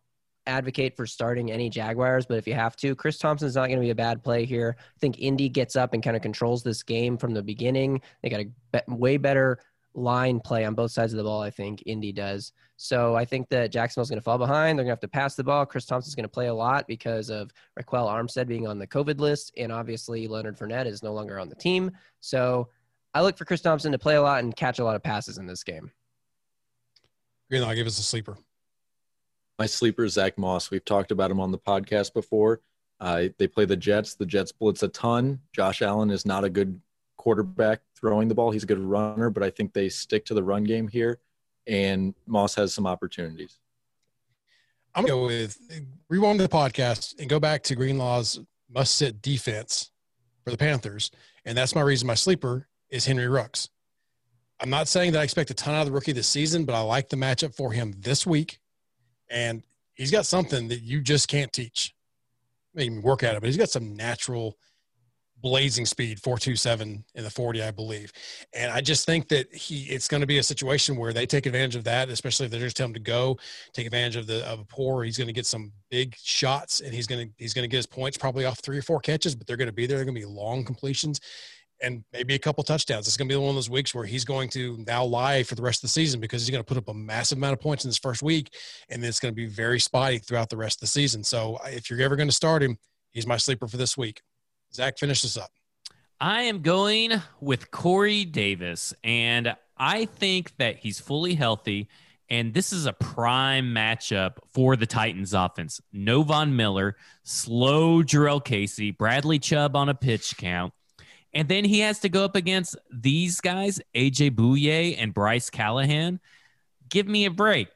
[0.47, 3.85] advocate for starting any Jaguars, but if you have to, Chris Thompson's not going to
[3.85, 4.77] be a bad play here.
[4.79, 8.01] I think Indy gets up and kind of controls this game from the beginning.
[8.23, 9.61] They got a way better
[9.95, 12.53] line play on both sides of the ball, I think Indy does.
[12.77, 14.79] So I think that Jacksonville's going to fall behind.
[14.79, 15.65] They're going to have to pass the ball.
[15.67, 19.21] Chris Thompson's going to play a lot because of Ryquell Armstead being on the COVID
[19.21, 21.93] list, and obviously Leonard Fournette is no longer on the team.
[22.21, 22.69] So
[23.15, 25.39] I look for Chris Thompson to play a lot and catch a lot of passes
[25.39, 25.93] in this game.
[27.51, 28.39] Greenlaw, give us a sleeper.
[29.59, 30.71] My sleeper is Zach Moss.
[30.71, 32.63] We've talked about him on the podcast before.
[32.99, 34.15] Uh, they play the Jets.
[34.15, 35.41] The Jets blitz a ton.
[35.53, 36.81] Josh Allen is not a good
[37.17, 38.51] quarterback throwing the ball.
[38.51, 41.21] He's a good runner, but I think they stick to the run game here,
[41.67, 43.59] and Moss has some opportunities.
[44.95, 45.59] I'm gonna go with
[46.11, 49.91] rewind the podcast and go back to Greenlaw's must sit defense
[50.45, 51.11] for the Panthers,
[51.47, 52.07] and that's my reason.
[52.07, 53.71] My sleeper is Henry Ruggs.
[54.61, 56.75] I'm not saying that I expect a ton out of the rookie this season, but
[56.75, 58.59] I like the matchup for him this week,
[59.31, 59.63] and
[59.95, 61.95] he's got something that you just can't teach.
[62.75, 64.57] Maybe work at it, but he's got some natural
[65.43, 68.13] blazing speed 427 in the 40 i believe
[68.55, 71.47] and i just think that he it's going to be a situation where they take
[71.47, 73.37] advantage of that especially if they're just telling him to go
[73.73, 76.95] take advantage of the of a poor he's going to get some big shots and
[76.95, 79.35] he's going to he's going to get his points probably off three or four catches
[79.35, 81.21] but they're going to be there they're going to be long completions
[81.83, 83.07] and maybe a couple touchdowns.
[83.07, 85.57] It's going to be one of those weeks where he's going to now lie for
[85.57, 87.61] the rest of the season because he's going to put up a massive amount of
[87.61, 88.55] points in this first week,
[88.89, 91.25] and it's going to be very spotty throughout the rest of the season.
[91.25, 92.79] So if you're ever going to start him,
[93.11, 94.23] he's my sleeper for this week.
[94.75, 95.51] Zach, finish this up.
[96.21, 101.89] I am going with Corey Davis, and I think that he's fully healthy.
[102.31, 105.81] And this is a prime matchup for the Titans offense.
[105.93, 110.73] No Von Miller, slow Jurrell Casey, Bradley Chubb on a pitch count.
[111.35, 116.21] And then he has to go up against these guys, AJ Bouye and Bryce Callahan.
[116.89, 117.69] Give me a break.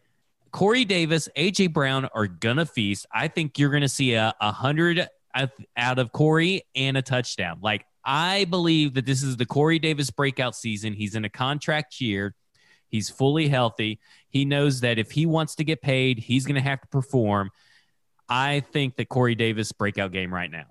[0.52, 3.06] Corey Davis, AJ Brown are gonna feast.
[3.12, 5.06] I think you're gonna see a, a hundred
[5.76, 7.58] out of Corey and a touchdown.
[7.62, 10.92] Like I believe that this is the Corey Davis breakout season.
[10.92, 12.34] He's in a contract year.
[12.88, 13.98] He's fully healthy.
[14.28, 17.50] He knows that if he wants to get paid, he's going to have to perform.
[18.28, 20.66] I think that Corey Davis breakout game right now.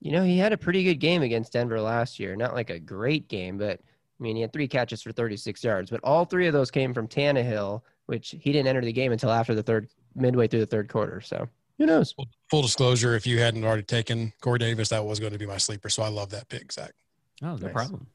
[0.00, 2.36] You know, he had a pretty good game against Denver last year.
[2.36, 5.90] Not like a great game, but I mean, he had three catches for 36 yards,
[5.90, 9.30] but all three of those came from Tannehill, which he didn't enter the game until
[9.30, 11.20] after the third, midway through the third quarter.
[11.20, 12.14] So who knows?
[12.54, 15.56] Full disclosure, if you hadn't already taken Corey Davis, that was going to be my
[15.56, 15.88] sleeper.
[15.88, 16.92] So I love that pick, Zach.
[17.42, 17.72] Oh, no nice.
[17.72, 18.06] problem.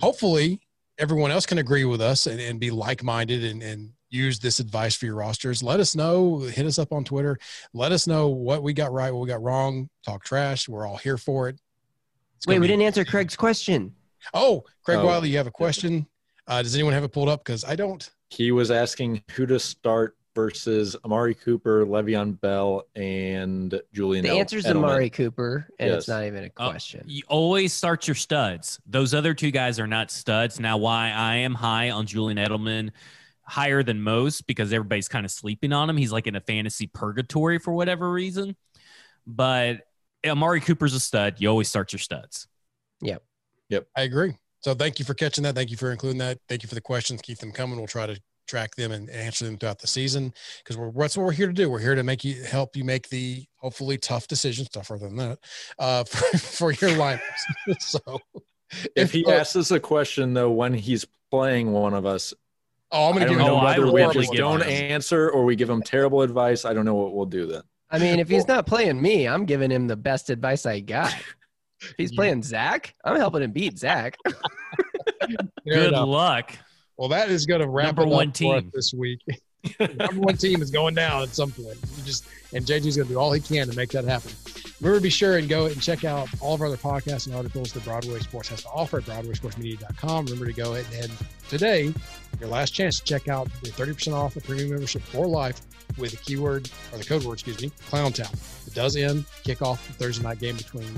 [0.00, 0.58] Hopefully,
[0.98, 4.58] everyone else can agree with us and, and be like minded and, and use this
[4.58, 5.62] advice for your rosters.
[5.62, 6.40] Let us know.
[6.40, 7.38] Hit us up on Twitter.
[7.72, 9.88] Let us know what we got right, what we got wrong.
[10.04, 10.68] Talk trash.
[10.68, 11.60] We're all here for it.
[12.48, 13.94] Wait, we didn't answer Craig's question.
[14.34, 15.06] Oh, Craig oh.
[15.06, 16.08] Wiley, you have a question.
[16.48, 17.44] Uh, does anyone have it pulled up?
[17.44, 18.10] Because I don't.
[18.30, 24.24] He was asking who to start versus Amari Cooper, Le'Veon Bell, and Julian.
[24.24, 25.98] The answer is Amari Cooper, and yes.
[25.98, 27.00] it's not even a uh, question.
[27.00, 28.80] Uh, you always start your studs.
[28.86, 30.58] Those other two guys are not studs.
[30.58, 32.90] Now, why I am high on Julian Edelman,
[33.42, 35.96] higher than most, because everybody's kind of sleeping on him.
[35.96, 38.56] He's like in a fantasy purgatory for whatever reason.
[39.26, 39.82] But
[40.26, 41.36] Amari Cooper's a stud.
[41.38, 42.46] You always start your studs.
[43.00, 43.22] Yep.
[43.68, 43.86] Yep.
[43.96, 44.36] I agree.
[44.60, 45.54] So thank you for catching that.
[45.54, 46.38] Thank you for including that.
[46.48, 47.20] Thank you for the questions.
[47.20, 47.76] Keep them coming.
[47.76, 50.32] We'll try to track them and answer them throughout the season
[50.62, 51.70] because we're that's what we're here to do.
[51.70, 55.38] We're here to make you help you make the hopefully tough decisions, tougher than that,
[55.78, 57.20] uh, for, for your lineups.
[57.80, 58.20] so
[58.70, 62.34] if, if he uh, asks us a question though when he's playing one of us,
[62.92, 65.82] oh, I'm gonna give him know whether we just don't answer or we give him
[65.82, 66.64] terrible advice.
[66.64, 67.62] I don't know what we'll do then.
[67.90, 71.14] I mean, if he's not playing me, I'm giving him the best advice I got.
[71.80, 74.16] If he's playing Zach, I'm helping him beat Zach.
[75.66, 76.56] Good luck.
[76.96, 79.20] Well, that is going to wrap Number one team this week.
[79.80, 81.76] Number one team is going down at some point.
[81.96, 84.30] You just and JG's going to do all he can to make that happen.
[84.80, 87.34] Remember, to be sure and go and check out all of our other podcasts and
[87.34, 90.26] articles that Broadway Sports has to offer at BroadwaySportsMedia.com.
[90.26, 91.10] Remember to go ahead and
[91.48, 91.94] today,
[92.38, 95.62] your last chance to check out the 30% off the premium membership for life
[95.96, 98.32] with the keyword or the code word, excuse me, Clowntown.
[98.66, 100.90] It does end kickoff the Thursday night game between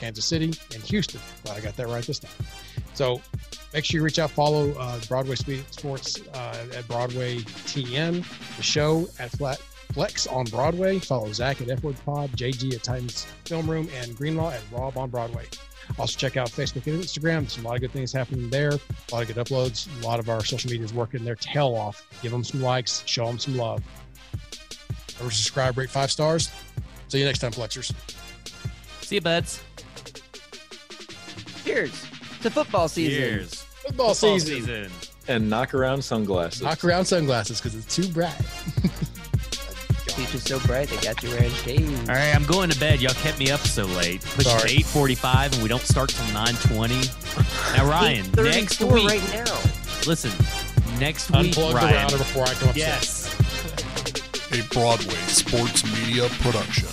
[0.00, 1.20] Kansas City and Houston.
[1.44, 2.30] Glad I got that right this time.
[2.94, 3.20] So
[3.72, 8.24] make sure you reach out, follow uh, Broadway Sports uh, at Broadway TN,
[8.56, 9.60] the show at Flat
[9.92, 10.98] Flex on Broadway.
[10.98, 14.96] Follow Zach at F Word Pod, JG at Titans Film Room, and Greenlaw at Rob
[14.96, 15.44] on Broadway.
[15.98, 17.40] Also check out Facebook and Instagram.
[17.40, 18.72] There's a lot of good things happening there.
[18.72, 19.88] A lot of good uploads.
[20.02, 22.06] A lot of our social media is working their tail off.
[22.22, 23.02] Give them some likes.
[23.06, 23.82] Show them some love.
[25.14, 26.50] Remember subscribe, rate five stars.
[27.08, 27.92] See you next time, Flexers.
[29.00, 29.62] See you, buds.
[31.64, 33.12] Cheers to football season.
[33.18, 33.54] Cheers.
[33.62, 34.56] Football, football season.
[34.64, 34.90] season.
[35.28, 36.62] And knock around sunglasses.
[36.62, 38.32] Knock around sunglasses because it's too bright.
[40.18, 41.92] Future's so bright they got you wearing shades.
[42.08, 43.00] All right, I'm going to bed.
[43.00, 44.20] Y'all kept me up so late.
[44.22, 47.76] Push to 8:45, and we don't start till 9:20.
[47.76, 49.08] Now, Ryan, next week.
[49.08, 49.60] right now.
[50.08, 50.32] Listen,
[50.98, 51.94] next Unplug week, the Ryan.
[51.94, 52.76] router before I come upstairs.
[52.76, 53.34] Yes.
[54.50, 56.88] A Broadway sports media production.